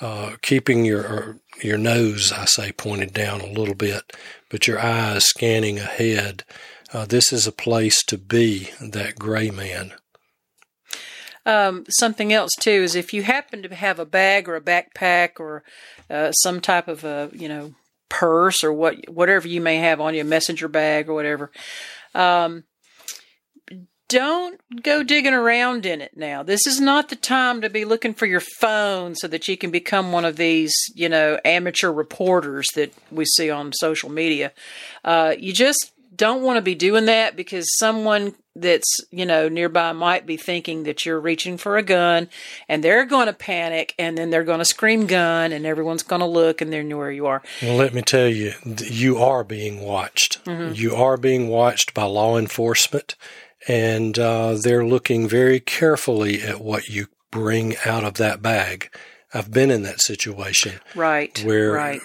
uh, 0.02 0.32
keeping 0.42 0.84
your 0.84 1.38
your 1.62 1.78
nose, 1.78 2.34
I 2.34 2.46
say, 2.46 2.72
pointed 2.72 3.14
down 3.14 3.40
a 3.40 3.46
little 3.46 3.76
bit, 3.76 4.12
but 4.50 4.68
your 4.68 4.80
eyes 4.80 5.26
scanning 5.26 5.78
ahead. 5.78 6.44
Uh, 6.92 7.06
this 7.06 7.32
is 7.32 7.48
a 7.48 7.52
place 7.52 8.04
to 8.06 8.18
be 8.18 8.72
that 8.82 9.16
gray 9.16 9.52
man. 9.52 9.94
Um, 11.46 11.86
something 11.90 12.32
else 12.32 12.52
too 12.60 12.72
is 12.72 12.96
if 12.96 13.14
you 13.14 13.24
happen 13.24 13.64
to 13.64 13.76
have 13.76 14.00
a 14.00 14.06
bag 14.06 14.48
or 14.48 14.56
a 14.56 14.62
backpack 14.62 15.40
or 15.40 15.64
uh, 16.10 16.32
some 16.32 16.62
type 16.62 16.88
of 16.88 17.04
a 17.04 17.30
you 17.34 17.50
know 17.50 17.74
purse 18.10 18.64
or 18.64 18.72
what 18.72 19.10
whatever 19.10 19.48
you 19.48 19.60
may 19.60 19.78
have 19.78 20.00
on 20.00 20.14
you, 20.14 20.22
a 20.22 20.26
messenger 20.26 20.68
bag 20.68 21.10
or 21.10 21.14
whatever. 21.14 21.52
Um, 22.16 22.64
don't 24.14 24.62
go 24.84 25.02
digging 25.02 25.34
around 25.34 25.88
in 25.88 26.00
it 26.00 26.16
now. 26.16 26.44
This 26.44 26.68
is 26.68 26.80
not 26.80 27.10
the 27.10 27.16
time 27.16 27.62
to 27.62 27.70
be 27.70 27.84
looking 27.84 28.14
for 28.14 28.28
your 28.28 28.42
phone 28.60 29.16
so 29.16 29.28
that 29.28 29.48
you 29.48 29.58
can 29.58 29.72
become 29.72 30.12
one 30.12 30.24
of 30.24 30.36
these, 30.36 30.72
you 30.94 31.10
know, 31.10 31.40
amateur 31.44 31.92
reporters 31.92 32.68
that 32.76 32.94
we 33.10 33.26
see 33.26 33.50
on 33.50 33.74
social 33.74 34.12
media. 34.12 34.52
Uh, 35.04 35.34
you 35.40 35.52
just 35.52 35.93
don't 36.16 36.44
want 36.44 36.58
to 36.58 36.62
be 36.62 36.76
doing 36.76 37.06
that 37.06 37.36
because 37.36 37.66
someone 37.78 38.36
that's, 38.56 39.00
you 39.10 39.26
know, 39.26 39.50
nearby 39.50 39.92
might 39.94 40.26
be 40.26 40.38
thinking 40.38 40.84
that 40.84 41.06
you're 41.06 41.20
reaching 41.20 41.58
for 41.58 41.78
a 41.78 41.84
gun 41.84 42.30
and 42.68 42.84
they're 42.84 43.06
going 43.06 43.26
to 43.26 43.34
panic 43.34 43.96
and 43.98 44.18
then 44.18 44.30
they're 44.30 44.44
going 44.44 44.60
to 44.60 44.66
scream 44.66 45.08
gun 45.08 45.52
and 45.52 45.66
everyone's 45.66 46.04
going 46.04 46.20
to 46.20 46.26
look 46.28 46.62
and 46.62 46.72
they 46.72 46.84
know 46.84 46.98
where 46.98 47.12
you 47.12 47.26
are. 47.26 47.42
Well, 47.62 47.76
let 47.76 47.94
me 47.94 48.02
tell 48.02 48.28
you, 48.28 48.54
you 48.64 49.18
are 49.18 49.44
being 49.44 49.82
watched. 49.82 50.44
Mm-hmm. 50.46 50.76
You 50.76 50.96
are 50.96 51.18
being 51.18 51.48
watched 51.48 51.94
by 51.94 52.04
law 52.04 52.38
enforcement 52.38 53.16
and 53.68 54.20
uh, 54.20 54.56
they're 54.62 54.86
looking 54.86 55.28
very 55.28 55.60
carefully 55.60 56.42
at 56.42 56.62
what 56.62 56.90
you 56.90 57.08
bring 57.32 57.76
out 57.86 58.04
of 58.04 58.16
that 58.16 58.42
bag. 58.42 58.96
I've 59.34 59.52
been 59.52 59.72
in 59.72 59.82
that 59.84 60.00
situation, 60.00 60.80
right? 60.94 61.44
Where 61.44 61.72
right. 61.72 62.02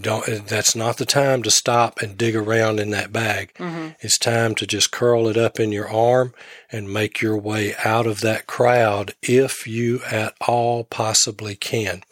don't 0.00 0.46
that's 0.46 0.74
not 0.74 0.96
the 0.96 1.04
time 1.04 1.42
to 1.42 1.50
stop 1.50 2.00
and 2.00 2.16
dig 2.16 2.34
around 2.34 2.80
in 2.80 2.90
that 2.90 3.12
bag. 3.12 3.52
Mm-hmm. 3.58 3.88
It's 4.00 4.18
time 4.18 4.54
to 4.56 4.66
just 4.66 4.90
curl 4.90 5.28
it 5.28 5.36
up 5.36 5.60
in 5.60 5.70
your 5.70 5.88
arm 5.88 6.32
and 6.70 6.92
make 6.92 7.20
your 7.20 7.36
way 7.36 7.74
out 7.84 8.06
of 8.06 8.20
that 8.22 8.46
crowd 8.46 9.14
if 9.22 9.66
you 9.66 10.00
at 10.10 10.34
all 10.40 10.84
possibly 10.84 11.54
can. 11.56 12.02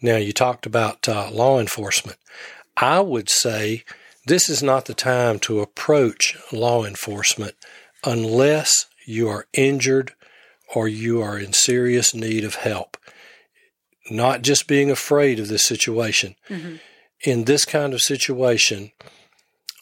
Now, 0.00 0.16
you 0.16 0.32
talked 0.32 0.64
about 0.64 1.08
uh, 1.08 1.28
law 1.32 1.58
enforcement. 1.58 2.18
I 2.76 3.00
would 3.00 3.28
say 3.28 3.82
this 4.24 4.48
is 4.48 4.62
not 4.62 4.84
the 4.84 4.94
time 4.94 5.40
to 5.40 5.60
approach 5.60 6.36
law 6.52 6.84
enforcement 6.84 7.56
unless 8.04 8.86
you 9.04 9.28
are 9.28 9.46
injured 9.52 10.12
or 10.74 10.86
you 10.86 11.20
are 11.20 11.38
in 11.38 11.52
serious 11.52 12.14
need 12.14 12.44
of 12.44 12.56
help. 12.56 12.96
Not 14.10 14.42
just 14.42 14.66
being 14.66 14.90
afraid 14.90 15.38
of 15.38 15.48
this 15.48 15.64
situation. 15.64 16.34
Mm-hmm. 16.48 16.76
In 17.24 17.44
this 17.44 17.64
kind 17.64 17.92
of 17.92 18.00
situation, 18.00 18.92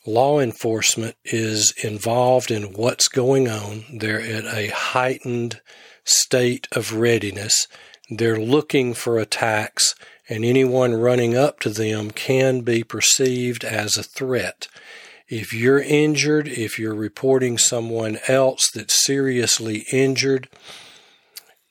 law 0.07 0.41
enforcement 0.41 1.17
is 1.25 1.73
involved 1.83 2.51
in 2.51 2.73
what's 2.73 3.09
going 3.09 3.49
on. 3.49 3.85
They're 3.93 4.21
at 4.21 4.45
a 4.45 4.69
heightened 4.69 5.61
state 6.05 6.69
of 6.73 6.95
readiness. 6.95 7.67
They're 8.09 8.39
looking 8.39 8.95
for 8.95 9.19
attacks, 9.19 9.95
and 10.29 10.45
anyone 10.45 10.95
running 10.95 11.37
up 11.37 11.61
to 11.61 11.71
them 11.71 12.11
can 12.11 12.61
be 12.61 12.85
perceived 12.85 13.65
as 13.65 13.97
a 13.97 14.03
threat. 14.03 14.69
If 15.29 15.53
you're 15.53 15.81
injured, 15.81 16.47
if 16.47 16.79
you're 16.79 16.95
reporting 16.95 17.59
someone 17.59 18.19
else 18.29 18.71
that's 18.71 19.05
seriously 19.05 19.85
injured, 19.91 20.49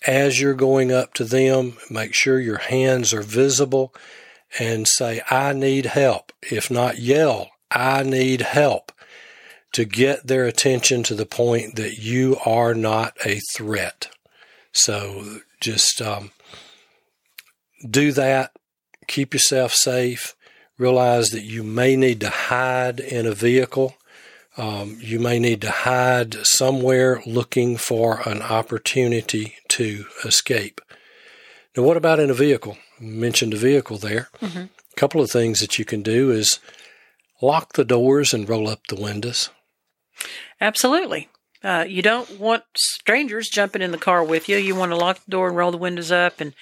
as 0.08 0.40
you're 0.40 0.54
going 0.54 0.92
up 0.92 1.14
to 1.16 1.24
them, 1.24 1.78
make 1.90 2.14
sure 2.14 2.40
your 2.40 2.58
hands 2.58 3.14
are 3.14 3.22
visible 3.22 3.94
and 4.60 4.88
say, 4.88 5.22
I 5.30 5.54
need 5.54 5.88
help. 5.88 6.32
If 6.42 6.70
not, 6.70 7.00
yell, 7.00 7.52
I 7.72 8.04
need 8.04 8.42
help 8.42 8.92
to 9.74 9.86
get 9.86 10.28
their 10.28 10.46
attention 10.46 11.04
to 11.04 11.16
the 11.16 11.26
point 11.26 11.76
that 11.76 11.98
you 11.98 12.38
are 12.46 12.74
not 12.74 13.18
a 13.26 13.40
threat. 13.54 14.10
So 14.72 15.40
just 15.60 16.02
um, 16.02 16.32
do 17.90 18.12
that. 18.14 18.52
Keep 19.08 19.34
yourself 19.34 19.74
safe 19.74 20.36
realize 20.78 21.30
that 21.30 21.44
you 21.44 21.64
may 21.64 21.96
need 21.96 22.20
to 22.22 22.30
hide 22.30 23.00
in 23.00 23.26
a 23.26 23.34
vehicle. 23.34 23.96
Um, 24.58 24.98
you 25.02 25.20
may 25.20 25.40
need 25.40 25.62
to 25.62 25.72
hide 25.72 26.36
somewhere 26.46 27.22
looking 27.26 27.76
for 27.78 28.22
an 28.28 28.42
opportunity 28.42 29.56
to 29.70 30.06
escape. 30.24 30.80
Now, 31.76 31.84
what 31.84 31.98
about 31.98 32.20
in 32.20 32.30
a 32.30 32.34
vehicle? 32.34 32.78
Mentioned 33.00 33.54
a 33.54 33.58
vehicle 33.58 33.98
there. 33.98 34.30
Mm-hmm. 34.42 34.60
A 34.60 34.96
couple 34.96 35.22
of 35.22 35.30
things 35.30 35.60
that 35.60 35.78
you 35.78 35.84
can 35.84 36.02
do 36.02 36.32
is 36.32 36.60
lock 37.42 37.74
the 37.74 37.84
doors 37.84 38.34
and 38.34 38.48
roll 38.48 38.70
up 38.70 38.88
the 38.88 38.96
windows. 38.96 39.50
Absolutely. 40.62 41.28
Uh, 41.62 41.84
you 41.88 42.02
don't 42.02 42.40
want 42.40 42.64
strangers 42.78 43.50
jumping 43.50 43.82
in 43.82 43.92
the 43.92 43.98
car 43.98 44.24
with 44.24 44.48
you. 44.48 44.56
You 44.58 44.76
want 44.76 44.92
to 44.92 44.98
lock 44.98 45.24
the 45.26 45.32
door 45.32 45.50
and 45.50 45.58
roll 45.58 45.72
the 45.72 45.78
windows 45.78 46.12
up 46.12 46.40
and 46.40 46.54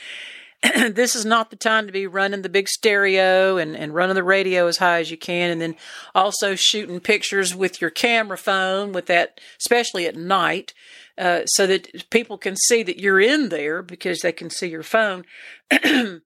this 0.91 1.15
is 1.15 1.25
not 1.25 1.49
the 1.49 1.55
time 1.55 1.87
to 1.87 1.93
be 1.93 2.07
running 2.07 2.41
the 2.41 2.49
big 2.49 2.69
stereo 2.69 3.57
and, 3.57 3.75
and 3.75 3.93
running 3.93 4.15
the 4.15 4.23
radio 4.23 4.67
as 4.67 4.77
high 4.77 4.99
as 4.99 5.11
you 5.11 5.17
can 5.17 5.51
and 5.51 5.61
then 5.61 5.75
also 6.15 6.55
shooting 6.55 6.99
pictures 6.99 7.53
with 7.55 7.81
your 7.81 7.89
camera 7.89 8.37
phone 8.37 8.91
with 8.91 9.07
that 9.07 9.39
especially 9.59 10.05
at 10.05 10.15
night 10.15 10.73
uh, 11.17 11.45
so 11.45 11.67
that 11.67 12.09
people 12.09 12.37
can 12.37 12.55
see 12.55 12.81
that 12.83 12.99
you're 12.99 13.19
in 13.19 13.49
there 13.49 13.81
because 13.83 14.19
they 14.19 14.31
can 14.31 14.49
see 14.49 14.67
your 14.67 14.83
phone. 14.83 15.25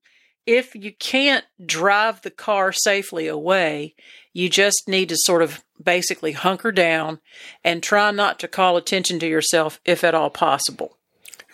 If 0.49 0.75
you 0.75 0.93
can't 0.93 1.43
drive 1.65 2.21
the 2.21 2.31
car 2.31 2.71
safely 2.71 3.27
away 3.27 3.95
you 4.37 4.49
just 4.49 4.83
need 4.87 5.09
to 5.09 5.17
sort 5.17 5.41
of 5.41 5.63
basically 5.83 6.33
hunker 6.33 6.71
down 6.71 7.19
and 7.63 7.81
try 7.81 8.11
not 8.11 8.37
to 8.39 8.47
call 8.47 8.77
attention 8.77 9.17
to 9.19 9.27
yourself 9.27 9.81
if 9.83 10.03
at 10.03 10.13
all 10.13 10.29
possible 10.29 10.96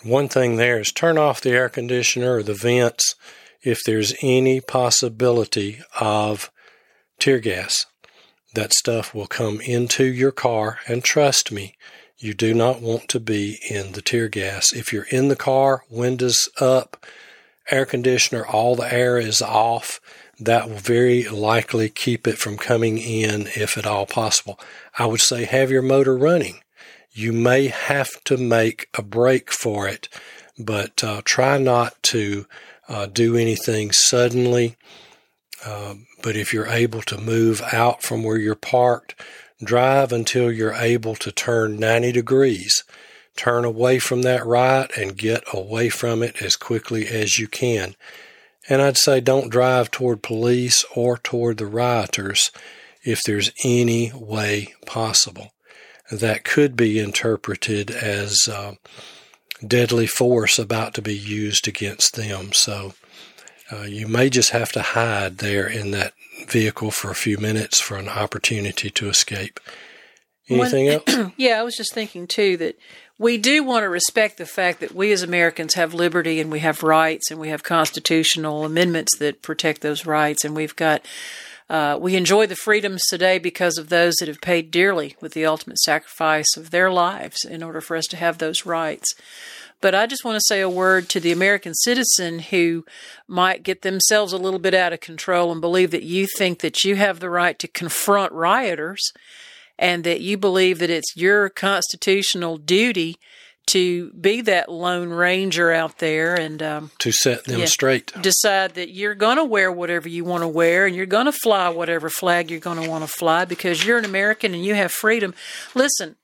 one 0.04 0.28
thing 0.28 0.56
there 0.56 0.80
is 0.80 0.92
turn 0.92 1.18
off 1.18 1.42
the 1.42 1.52
air 1.52 1.70
conditioner 1.70 2.38
or 2.38 2.44
the 2.44 2.54
vents 2.54 3.16
if 3.62 3.82
there's 3.86 4.14
any 4.22 4.60
possibility 4.60 5.82
of 6.00 6.52
tear 7.20 7.40
gas. 7.40 7.86
That 8.54 8.74
stuff 8.74 9.16
will 9.16 9.28
come 9.28 9.62
into 9.62 10.04
your 10.04 10.32
car, 10.32 10.80
and 10.88 11.04
trust 11.04 11.52
me, 11.52 11.76
You 12.18 12.34
do 12.34 12.54
not 12.54 12.82
want 12.82 13.08
to 13.10 13.20
be 13.20 13.60
in 13.70 13.94
the 13.94 14.02
tear 14.02 14.28
gas. 14.28 14.72
If 14.72 14.94
you're 14.94 15.08
in 15.10 15.28
the 15.30 15.36
car, 15.36 15.84
windows 15.90 16.50
up, 16.60 17.06
air 17.72 17.86
conditioner, 17.86 18.46
all 18.46 18.76
the 18.76 18.94
air 18.94 19.18
is 19.18 19.42
off, 19.42 20.00
that 20.40 20.70
will 20.70 20.78
very 20.78 21.24
likely 21.28 21.90
keep 21.90 22.28
it 22.28 22.38
from 22.38 22.58
coming 22.58 22.98
in 22.98 23.48
if 23.56 23.78
at 23.78 23.86
all 23.86 24.06
possible. 24.06 24.60
I 24.98 25.06
would 25.06 25.22
say 25.22 25.46
have 25.46 25.72
your 25.72 25.82
motor 25.82 26.18
running. 26.18 26.63
You 27.14 27.32
may 27.32 27.68
have 27.68 28.24
to 28.24 28.38
make 28.38 28.90
a 28.96 29.04
break 29.04 29.52
for 29.52 29.88
it, 29.88 30.10
but 30.58 31.04
uh, 31.04 31.22
try 31.24 31.60
not 31.60 32.02
to 32.04 32.48
uh, 32.90 33.06
do 33.06 33.38
anything 33.38 33.92
suddenly. 33.92 34.76
Uh, 35.64 35.96
but 36.24 36.36
if 36.36 36.54
you're 36.54 36.68
able 36.68 37.04
to 37.04 37.22
move 37.22 37.62
out 37.72 38.02
from 38.02 38.24
where 38.24 38.38
you're 38.38 38.56
parked, 38.56 39.14
drive 39.64 40.12
until 40.12 40.52
you're 40.52 40.74
able 40.74 41.16
to 41.16 41.32
turn 41.32 41.78
90 41.78 42.12
degrees. 42.12 42.84
Turn 43.36 43.64
away 43.64 44.00
from 44.00 44.24
that 44.24 44.46
right 44.46 44.90
and 44.98 45.18
get 45.18 45.44
away 45.54 45.90
from 45.90 46.24
it 46.24 46.42
as 46.42 46.56
quickly 46.56 47.08
as 47.08 47.38
you 47.38 47.48
can. 47.48 47.96
And 48.68 48.82
I'd 48.82 48.98
say 48.98 49.20
don't 49.20 49.50
drive 49.50 49.92
toward 49.92 50.24
police 50.24 50.84
or 50.96 51.18
toward 51.18 51.58
the 51.58 51.66
rioters 51.66 52.52
if 53.04 53.22
there's 53.22 53.52
any 53.64 54.12
way 54.14 54.74
possible. 54.86 55.52
That 56.12 56.44
could 56.44 56.76
be 56.76 57.00
interpreted 57.00 57.90
as 57.90 58.48
uh, 58.52 58.74
deadly 59.66 60.08
force 60.08 60.60
about 60.60 60.94
to 60.96 61.02
be 61.02 61.16
used 61.16 61.68
against 61.68 62.16
them. 62.16 62.54
So 62.54 62.94
uh, 63.72 63.84
you 63.84 64.08
may 64.08 64.30
just 64.30 64.52
have 64.52 64.72
to 64.74 64.82
hide 64.82 65.38
there 65.38 65.68
in 65.68 65.92
that 65.92 66.14
vehicle 66.48 66.92
for 66.92 67.10
a 67.10 67.16
few 67.16 67.38
minutes 67.38 67.80
for 67.80 67.98
an 67.98 68.10
opportunity 68.10 68.90
to 68.90 69.10
escape. 69.10 69.60
Anything 70.50 70.88
One, 70.88 71.02
else? 71.08 71.32
yeah, 71.38 71.60
I 71.60 71.64
was 71.64 71.76
just 71.76 71.94
thinking 71.94 72.28
too 72.28 72.58
that 72.58 72.78
we 73.18 73.38
do 73.38 73.64
want 73.64 73.84
to 73.84 73.90
respect 73.90 74.38
the 74.38 74.46
fact 74.46 74.80
that 74.82 74.94
we 74.94 75.12
as 75.12 75.24
Americans 75.24 75.76
have 75.76 75.94
liberty 75.94 76.42
and 76.42 76.52
we 76.52 76.60
have 76.60 76.84
rights 76.84 77.32
and 77.32 77.40
we 77.40 77.50
have 77.50 77.64
constitutional 77.64 78.66
amendments 78.66 79.18
that 79.20 79.42
protect 79.42 79.82
those 79.82 80.06
rights 80.06 80.44
and 80.44 80.56
we've 80.56 80.76
got 80.76 81.06
uh, 81.70 81.98
we 82.00 82.16
enjoy 82.16 82.46
the 82.46 82.56
freedoms 82.56 83.02
today 83.10 83.40
because 83.40 83.78
of 83.78 83.90
those 83.90 84.16
that 84.16 84.28
have 84.28 84.42
paid 84.42 84.72
dearly 84.72 85.16
with 85.22 85.34
the 85.34 85.46
ultimate 85.46 85.80
sacrifice 85.80 86.58
of 86.58 86.72
their 86.72 86.92
lives 86.92 87.44
in 87.44 87.64
order 87.64 87.82
for 87.82 87.96
us 87.96 88.06
to 88.08 88.18
have 88.18 88.38
those 88.38 88.66
rights. 88.66 89.14
But 89.82 89.96
I 89.96 90.06
just 90.06 90.24
want 90.24 90.38
to 90.38 90.46
say 90.48 90.62
a 90.62 90.70
word 90.70 91.10
to 91.10 91.20
the 91.20 91.34
American 91.34 91.74
citizen 91.74 92.40
who 92.40 92.86
might 93.28 93.64
get 93.64 93.82
themselves 93.82 94.32
a 94.32 94.38
little 94.38 94.60
bit 94.60 94.74
out 94.74 94.94
of 94.94 95.02
control 95.02 95.52
and 95.52 95.60
believe 95.60 95.92
that 95.92 96.04
you 96.04 96.26
think 96.38 96.60
that 96.60 96.86
you 96.86 96.96
have 96.96 97.20
the 97.20 97.30
right 97.30 97.60
to 97.60 97.68
confront 97.68 98.32
rioters 98.32 99.12
and 99.78 100.04
that 100.06 100.22
you 100.22 100.38
believe 100.38 100.80
that 100.80 100.90
it's 100.90 101.18
your 101.18 101.50
constitutional 101.50 102.58
duty 102.58 103.18
to 103.68 104.12
be 104.12 104.42
that 104.42 104.70
lone 104.70 105.10
ranger 105.10 105.72
out 105.72 106.00
there 106.00 106.36
and 106.36 106.62
um, 106.62 106.92
to 107.00 107.12
set 107.12 107.46
them 107.46 107.62
yeah. 107.62 107.66
straight. 107.66 108.12
decide 108.22 108.76
that 108.76 108.90
you're 108.94 109.16
going 109.16 109.38
to 109.38 109.44
wear 109.44 109.72
whatever 109.72 110.10
you 110.10 110.24
want 110.26 110.44
to 110.44 110.48
wear 110.48 110.86
and 110.86 110.96
you're 110.96 111.06
going 111.06 111.26
to 111.26 111.32
fly 111.32 111.70
whatever 111.70 112.10
flag 112.10 112.52
you're 112.52 112.60
going 112.60 112.82
to 112.82 112.90
want 112.90 113.04
to 113.04 113.10
fly 113.10 113.46
because 113.46 113.86
you're 113.86 113.98
an 113.98 114.06
American 114.06 114.54
and 114.54 114.66
you 114.66 114.76
have 114.76 114.92
freedom. 114.92 115.34
Listen, 115.74 116.18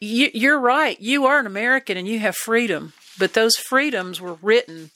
you, 0.00 0.30
you're 0.32 0.60
right. 0.60 0.98
You 1.00 1.26
are 1.26 1.40
an 1.40 1.46
American 1.46 1.96
and 1.96 2.06
you 2.06 2.20
have 2.20 2.36
freedom, 2.36 2.92
but 3.18 3.34
those 3.34 3.56
freedoms 3.56 4.20
were 4.20 4.38
written 4.40 4.90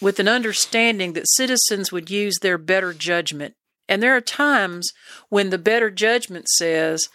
with 0.00 0.20
an 0.20 0.28
understanding 0.28 1.14
that 1.14 1.28
citizens 1.28 1.90
would 1.90 2.10
use 2.10 2.38
their 2.40 2.58
better 2.58 2.92
judgment. 2.92 3.54
And 3.88 4.02
there 4.02 4.16
are 4.16 4.20
times 4.20 4.92
when 5.28 5.50
the 5.50 5.58
better 5.58 5.90
judgment 5.90 6.48
says, 6.48 7.08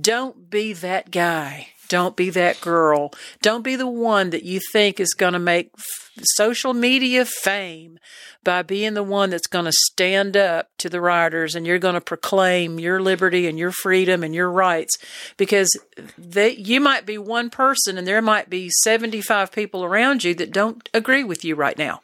don't 0.00 0.50
be 0.50 0.72
that 0.72 1.10
guy. 1.10 1.68
Don't 1.90 2.14
be 2.14 2.30
that 2.30 2.60
girl. 2.60 3.12
Don't 3.42 3.64
be 3.64 3.74
the 3.74 3.86
one 3.86 4.30
that 4.30 4.44
you 4.44 4.60
think 4.72 5.00
is 5.00 5.12
going 5.12 5.32
to 5.32 5.40
make 5.40 5.72
f- 5.76 6.10
social 6.22 6.72
media 6.72 7.24
fame 7.24 7.98
by 8.44 8.62
being 8.62 8.94
the 8.94 9.02
one 9.02 9.30
that's 9.30 9.48
going 9.48 9.64
to 9.64 9.72
stand 9.72 10.36
up 10.36 10.68
to 10.78 10.88
the 10.88 11.00
rioters 11.00 11.56
and 11.56 11.66
you're 11.66 11.80
going 11.80 11.94
to 11.94 12.00
proclaim 12.00 12.78
your 12.78 13.02
liberty 13.02 13.48
and 13.48 13.58
your 13.58 13.72
freedom 13.72 14.22
and 14.22 14.36
your 14.36 14.48
rights 14.48 14.96
because 15.36 15.68
they, 16.16 16.50
you 16.52 16.80
might 16.80 17.06
be 17.06 17.18
one 17.18 17.50
person 17.50 17.98
and 17.98 18.06
there 18.06 18.22
might 18.22 18.48
be 18.48 18.70
75 18.84 19.50
people 19.50 19.82
around 19.82 20.22
you 20.22 20.32
that 20.36 20.52
don't 20.52 20.88
agree 20.94 21.24
with 21.24 21.44
you 21.44 21.56
right 21.56 21.76
now. 21.76 22.02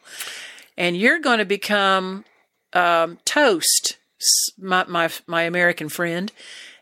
And 0.77 0.97
you're 0.97 1.19
going 1.19 1.39
to 1.39 1.45
become 1.45 2.25
um, 2.73 3.19
toast, 3.23 3.95
my, 4.59 4.83
my, 4.83 5.09
my 5.27 5.43
American 5.43 5.87
friend. 5.87 6.29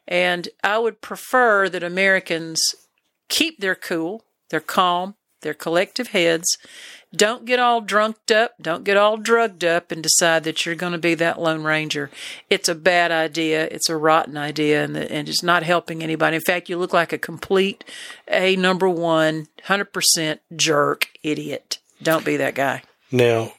And 0.08 0.50
I 0.64 0.80
would 0.80 1.02
prefer 1.02 1.70
that 1.70 1.84
Americans 1.84 2.62
keep 3.30 3.60
their 3.60 3.76
cool, 3.76 4.24
their 4.50 4.60
calm, 4.60 5.16
their 5.42 5.54
collective 5.54 6.10
heads. 6.10 6.58
Don't 7.16 7.46
get 7.46 7.60
all 7.60 7.80
drunked 7.80 8.32
up, 8.32 8.56
don't 8.62 8.84
get 8.84 8.98
all 8.98 9.16
drugged 9.16 9.64
up 9.64 9.92
and 9.92 10.04
decide 10.04 10.44
that 10.44 10.66
you're 10.66 10.76
going 10.76 10.92
to 10.92 10.98
be 10.98 11.14
that 11.16 11.40
Lone 11.40 11.64
Ranger. 11.64 12.10
It's 12.50 12.68
a 12.68 12.76
bad 12.76 13.12
idea. 13.12 13.66
It's 13.72 13.90
a 13.90 13.96
rotten 13.96 14.36
idea 14.38 14.84
and, 14.84 14.96
the, 14.96 15.10
and 15.10 15.30
it's 15.30 15.44
not 15.44 15.64
helping 15.64 16.04
anybody. 16.04 16.36
In 16.36 16.42
fact, 16.42 16.68
you 16.68 16.78
look 16.78 16.92
like 16.92 17.14
a 17.14 17.18
complete 17.18 17.86
A 18.28 18.58
number 18.58 18.90
one, 18.90 19.48
100% 19.66 20.40
jerk 20.56 21.10
idiot. 21.24 21.80
Don't 22.04 22.26
be 22.26 22.36
that 22.38 22.56
guy. 22.56 22.84
Now, 23.12 23.54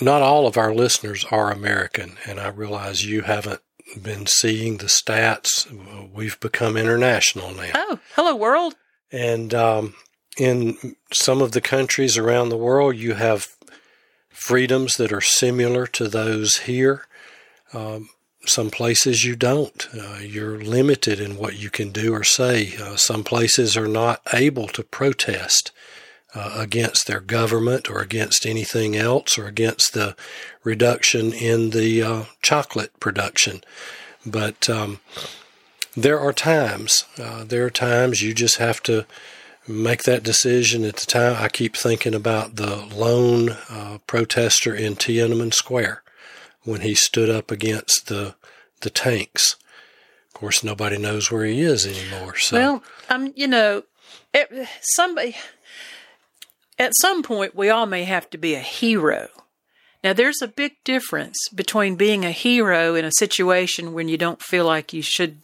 not 0.00 0.22
all 0.22 0.46
of 0.46 0.56
our 0.56 0.72
listeners 0.72 1.26
are 1.30 1.50
American, 1.50 2.16
and 2.26 2.40
I 2.40 2.48
realize 2.48 3.04
you 3.04 3.22
haven't 3.22 3.60
been 4.00 4.26
seeing 4.26 4.78
the 4.78 4.86
stats. 4.86 5.66
We've 6.12 6.38
become 6.40 6.76
international 6.76 7.52
now. 7.52 7.72
Oh, 7.74 7.98
hello, 8.14 8.34
world. 8.34 8.76
And 9.10 9.54
um, 9.54 9.94
in 10.38 10.96
some 11.12 11.40
of 11.42 11.52
the 11.52 11.60
countries 11.60 12.16
around 12.16 12.48
the 12.48 12.56
world, 12.56 12.96
you 12.96 13.14
have 13.14 13.48
freedoms 14.28 14.94
that 14.94 15.12
are 15.12 15.20
similar 15.20 15.86
to 15.86 16.08
those 16.08 16.58
here. 16.58 17.06
Um, 17.72 18.08
some 18.46 18.70
places 18.70 19.24
you 19.24 19.36
don't. 19.36 19.88
Uh, 19.94 20.18
you're 20.20 20.58
limited 20.60 21.20
in 21.20 21.36
what 21.36 21.58
you 21.58 21.70
can 21.70 21.90
do 21.90 22.14
or 22.14 22.24
say. 22.24 22.74
Uh, 22.76 22.96
some 22.96 23.24
places 23.24 23.76
are 23.76 23.88
not 23.88 24.22
able 24.32 24.68
to 24.68 24.82
protest 24.82 25.72
uh, 26.34 26.54
against 26.56 27.06
their 27.06 27.20
government 27.20 27.90
or 27.90 28.00
against 28.00 28.46
anything 28.46 28.96
else 28.96 29.38
or 29.38 29.46
against 29.46 29.92
the 29.92 30.16
reduction 30.62 31.32
in 31.32 31.70
the 31.70 32.02
uh, 32.02 32.24
chocolate 32.42 32.98
production. 33.00 33.62
But 34.24 34.68
um, 34.70 35.00
there 36.02 36.20
are 36.20 36.32
times, 36.32 37.04
uh, 37.18 37.44
there 37.44 37.64
are 37.64 37.70
times 37.70 38.22
you 38.22 38.34
just 38.34 38.58
have 38.58 38.82
to 38.84 39.06
make 39.66 40.04
that 40.04 40.22
decision 40.22 40.84
at 40.84 40.96
the 40.96 41.06
time. 41.06 41.36
I 41.38 41.48
keep 41.48 41.76
thinking 41.76 42.14
about 42.14 42.56
the 42.56 42.76
lone 42.94 43.50
uh, 43.68 43.98
protester 44.06 44.74
in 44.74 44.94
Tiananmen 44.94 45.52
Square 45.52 46.02
when 46.62 46.80
he 46.80 46.94
stood 46.94 47.30
up 47.30 47.50
against 47.50 48.08
the 48.08 48.34
the 48.80 48.90
tanks. 48.90 49.56
Of 50.28 50.34
course, 50.34 50.62
nobody 50.62 50.98
knows 50.98 51.32
where 51.32 51.44
he 51.44 51.60
is 51.60 51.84
anymore. 51.84 52.36
So. 52.36 52.56
Well, 52.56 52.82
um, 53.08 53.32
you 53.34 53.48
know, 53.48 53.82
it, 54.32 54.68
somebody 54.80 55.36
at 56.78 56.92
some 57.00 57.22
point 57.22 57.56
we 57.56 57.70
all 57.70 57.86
may 57.86 58.04
have 58.04 58.30
to 58.30 58.38
be 58.38 58.54
a 58.54 58.60
hero. 58.60 59.28
Now, 60.04 60.12
there's 60.12 60.40
a 60.40 60.46
big 60.48 60.76
difference 60.84 61.36
between 61.54 61.96
being 61.96 62.24
a 62.24 62.30
hero 62.30 62.94
in 62.94 63.04
a 63.04 63.10
situation 63.18 63.92
when 63.92 64.08
you 64.08 64.16
don't 64.16 64.40
feel 64.40 64.64
like 64.64 64.92
you 64.92 65.02
should. 65.02 65.38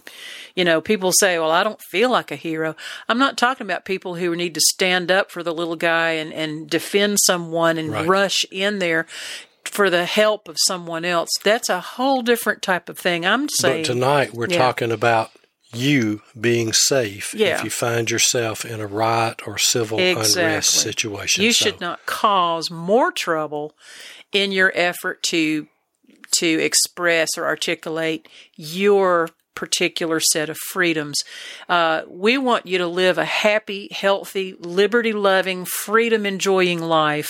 You 0.54 0.64
know, 0.64 0.80
people 0.80 1.10
say, 1.12 1.38
Well, 1.38 1.50
I 1.50 1.64
don't 1.64 1.80
feel 1.90 2.10
like 2.10 2.30
a 2.30 2.36
hero. 2.36 2.76
I'm 3.08 3.18
not 3.18 3.36
talking 3.36 3.66
about 3.66 3.84
people 3.84 4.14
who 4.14 4.36
need 4.36 4.54
to 4.54 4.60
stand 4.60 5.10
up 5.10 5.30
for 5.32 5.42
the 5.42 5.52
little 5.52 5.74
guy 5.76 6.10
and, 6.10 6.32
and 6.32 6.70
defend 6.70 7.18
someone 7.20 7.78
and 7.78 7.90
Right. 7.90 8.06
rush 8.06 8.44
in 8.52 8.78
there 8.78 9.06
for 9.64 9.90
the 9.90 10.04
help 10.04 10.46
of 10.48 10.56
someone 10.68 11.04
else. 11.04 11.30
That's 11.42 11.68
a 11.68 11.80
whole 11.80 12.22
different 12.22 12.62
type 12.62 12.88
of 12.88 12.96
thing. 12.98 13.26
I'm 13.26 13.48
saying. 13.48 13.82
But 13.82 13.92
tonight 13.92 14.34
we're 14.34 14.46
Yeah. 14.48 14.58
talking 14.58 14.92
about 14.92 15.32
you 15.72 16.22
being 16.40 16.72
safe 16.72 17.34
Yeah. 17.34 17.56
if 17.58 17.64
you 17.64 17.70
find 17.70 18.08
yourself 18.08 18.64
in 18.64 18.80
a 18.80 18.86
riot 18.86 19.40
or 19.48 19.58
civil 19.58 19.98
unrest 19.98 20.70
situation. 20.70 21.42
you 21.42 21.52
So, 21.52 21.64
should 21.64 21.80
not 21.80 22.06
cause 22.06 22.70
more 22.70 23.10
trouble 23.10 23.74
in 24.34 24.52
your 24.52 24.72
effort 24.74 25.22
to 25.22 25.66
to 26.38 26.46
express 26.46 27.38
or 27.38 27.46
articulate 27.46 28.28
your 28.56 29.28
particular 29.54 30.20
set 30.20 30.50
of 30.50 30.58
freedoms. 30.58 31.22
Uh, 31.68 32.02
we 32.08 32.36
want 32.36 32.66
you 32.66 32.76
to 32.78 32.86
live 32.86 33.18
a 33.18 33.24
happy, 33.24 33.88
healthy, 33.92 34.54
liberty 34.58 35.12
loving, 35.12 35.64
freedom 35.64 36.26
enjoying 36.26 36.80
life. 36.80 37.28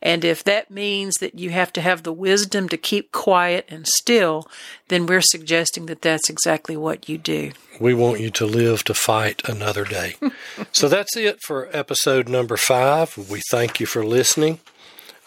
And 0.00 0.24
if 0.24 0.42
that 0.44 0.70
means 0.70 1.16
that 1.16 1.38
you 1.38 1.50
have 1.50 1.72
to 1.74 1.80
have 1.80 2.02
the 2.02 2.12
wisdom 2.12 2.68
to 2.70 2.76
keep 2.76 3.12
quiet 3.12 3.66
and 3.68 3.86
still, 3.86 4.48
then 4.88 5.06
we're 5.06 5.20
suggesting 5.20 5.86
that 5.86 6.02
that's 6.02 6.30
exactly 6.30 6.76
what 6.76 7.08
you 7.08 7.18
do. 7.18 7.52
We 7.78 7.94
want 7.94 8.20
you 8.20 8.30
to 8.30 8.46
live 8.46 8.82
to 8.84 8.94
fight 8.94 9.42
another 9.48 9.84
day. 9.84 10.16
so 10.72 10.88
that's 10.88 11.16
it 11.16 11.38
for 11.46 11.68
episode 11.76 12.28
number 12.28 12.56
five. 12.56 13.16
We 13.30 13.42
thank 13.50 13.78
you 13.78 13.86
for 13.86 14.04
listening. 14.04 14.60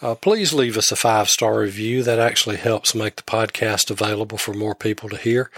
Uh, 0.02 0.16
please 0.16 0.52
leave 0.52 0.76
us 0.76 0.90
a 0.90 0.96
five 0.96 1.28
star 1.28 1.60
review. 1.60 2.02
That 2.02 2.18
actually 2.18 2.56
helps 2.56 2.94
make 2.94 3.16
the 3.16 3.22
podcast 3.22 3.88
available 3.88 4.36
for 4.36 4.52
more 4.52 4.74
people 4.74 5.08
to 5.08 5.16
hear. 5.16 5.48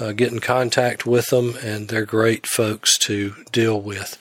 uh, 0.00 0.12
get 0.12 0.32
in 0.32 0.38
contact 0.38 1.06
with 1.06 1.28
them, 1.28 1.54
and 1.62 1.88
they're 1.88 2.06
great 2.06 2.46
folks 2.46 2.96
to 2.98 3.34
deal 3.50 3.80
with. 3.80 4.18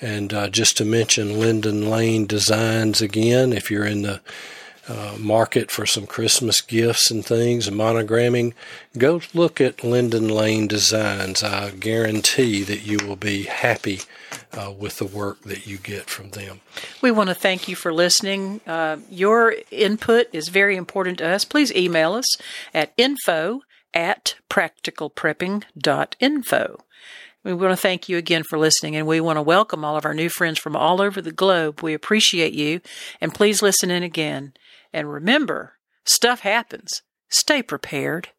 And 0.00 0.32
uh, 0.32 0.48
just 0.48 0.76
to 0.78 0.84
mention 0.84 1.38
Linden 1.38 1.90
Lane 1.90 2.26
Designs 2.26 3.00
again, 3.00 3.52
if 3.52 3.70
you're 3.70 3.84
in 3.84 4.02
the 4.02 4.20
uh, 4.88 5.16
market 5.18 5.70
for 5.70 5.86
some 5.86 6.06
Christmas 6.06 6.60
gifts 6.60 7.10
and 7.10 7.24
things 7.24 7.68
and 7.68 7.76
monogramming, 7.76 8.54
go 8.96 9.20
look 9.34 9.60
at 9.60 9.84
Linden 9.84 10.28
Lane 10.28 10.66
Designs. 10.66 11.42
I 11.42 11.70
guarantee 11.70 12.62
that 12.62 12.86
you 12.86 12.98
will 13.06 13.16
be 13.16 13.44
happy 13.44 14.00
uh, 14.52 14.72
with 14.76 14.98
the 14.98 15.06
work 15.06 15.42
that 15.42 15.66
you 15.66 15.76
get 15.76 16.08
from 16.08 16.30
them. 16.30 16.60
We 17.02 17.10
want 17.10 17.28
to 17.28 17.34
thank 17.34 17.68
you 17.68 17.76
for 17.76 17.92
listening. 17.92 18.62
Uh, 18.66 18.96
your 19.10 19.56
input 19.70 20.28
is 20.32 20.48
very 20.48 20.76
important 20.76 21.18
to 21.18 21.28
us. 21.28 21.44
Please 21.44 21.74
email 21.74 22.14
us 22.14 22.36
at 22.72 22.94
info 22.96 23.60
at 23.94 24.34
practicalprepping.info. 24.50 26.84
We 27.44 27.54
want 27.54 27.72
to 27.72 27.76
thank 27.76 28.08
you 28.08 28.18
again 28.18 28.42
for 28.42 28.58
listening, 28.58 28.96
and 28.96 29.06
we 29.06 29.20
want 29.20 29.36
to 29.36 29.42
welcome 29.42 29.84
all 29.84 29.96
of 29.96 30.04
our 30.04 30.12
new 30.12 30.28
friends 30.28 30.58
from 30.58 30.76
all 30.76 31.00
over 31.00 31.22
the 31.22 31.32
globe. 31.32 31.82
We 31.82 31.94
appreciate 31.94 32.52
you, 32.52 32.80
and 33.20 33.32
please 33.32 33.62
listen 33.62 33.90
in 33.90 34.02
again. 34.02 34.52
And 34.92 35.10
remember, 35.10 35.74
stuff 36.04 36.40
happens. 36.40 37.02
Stay 37.28 37.62
prepared. 37.62 38.30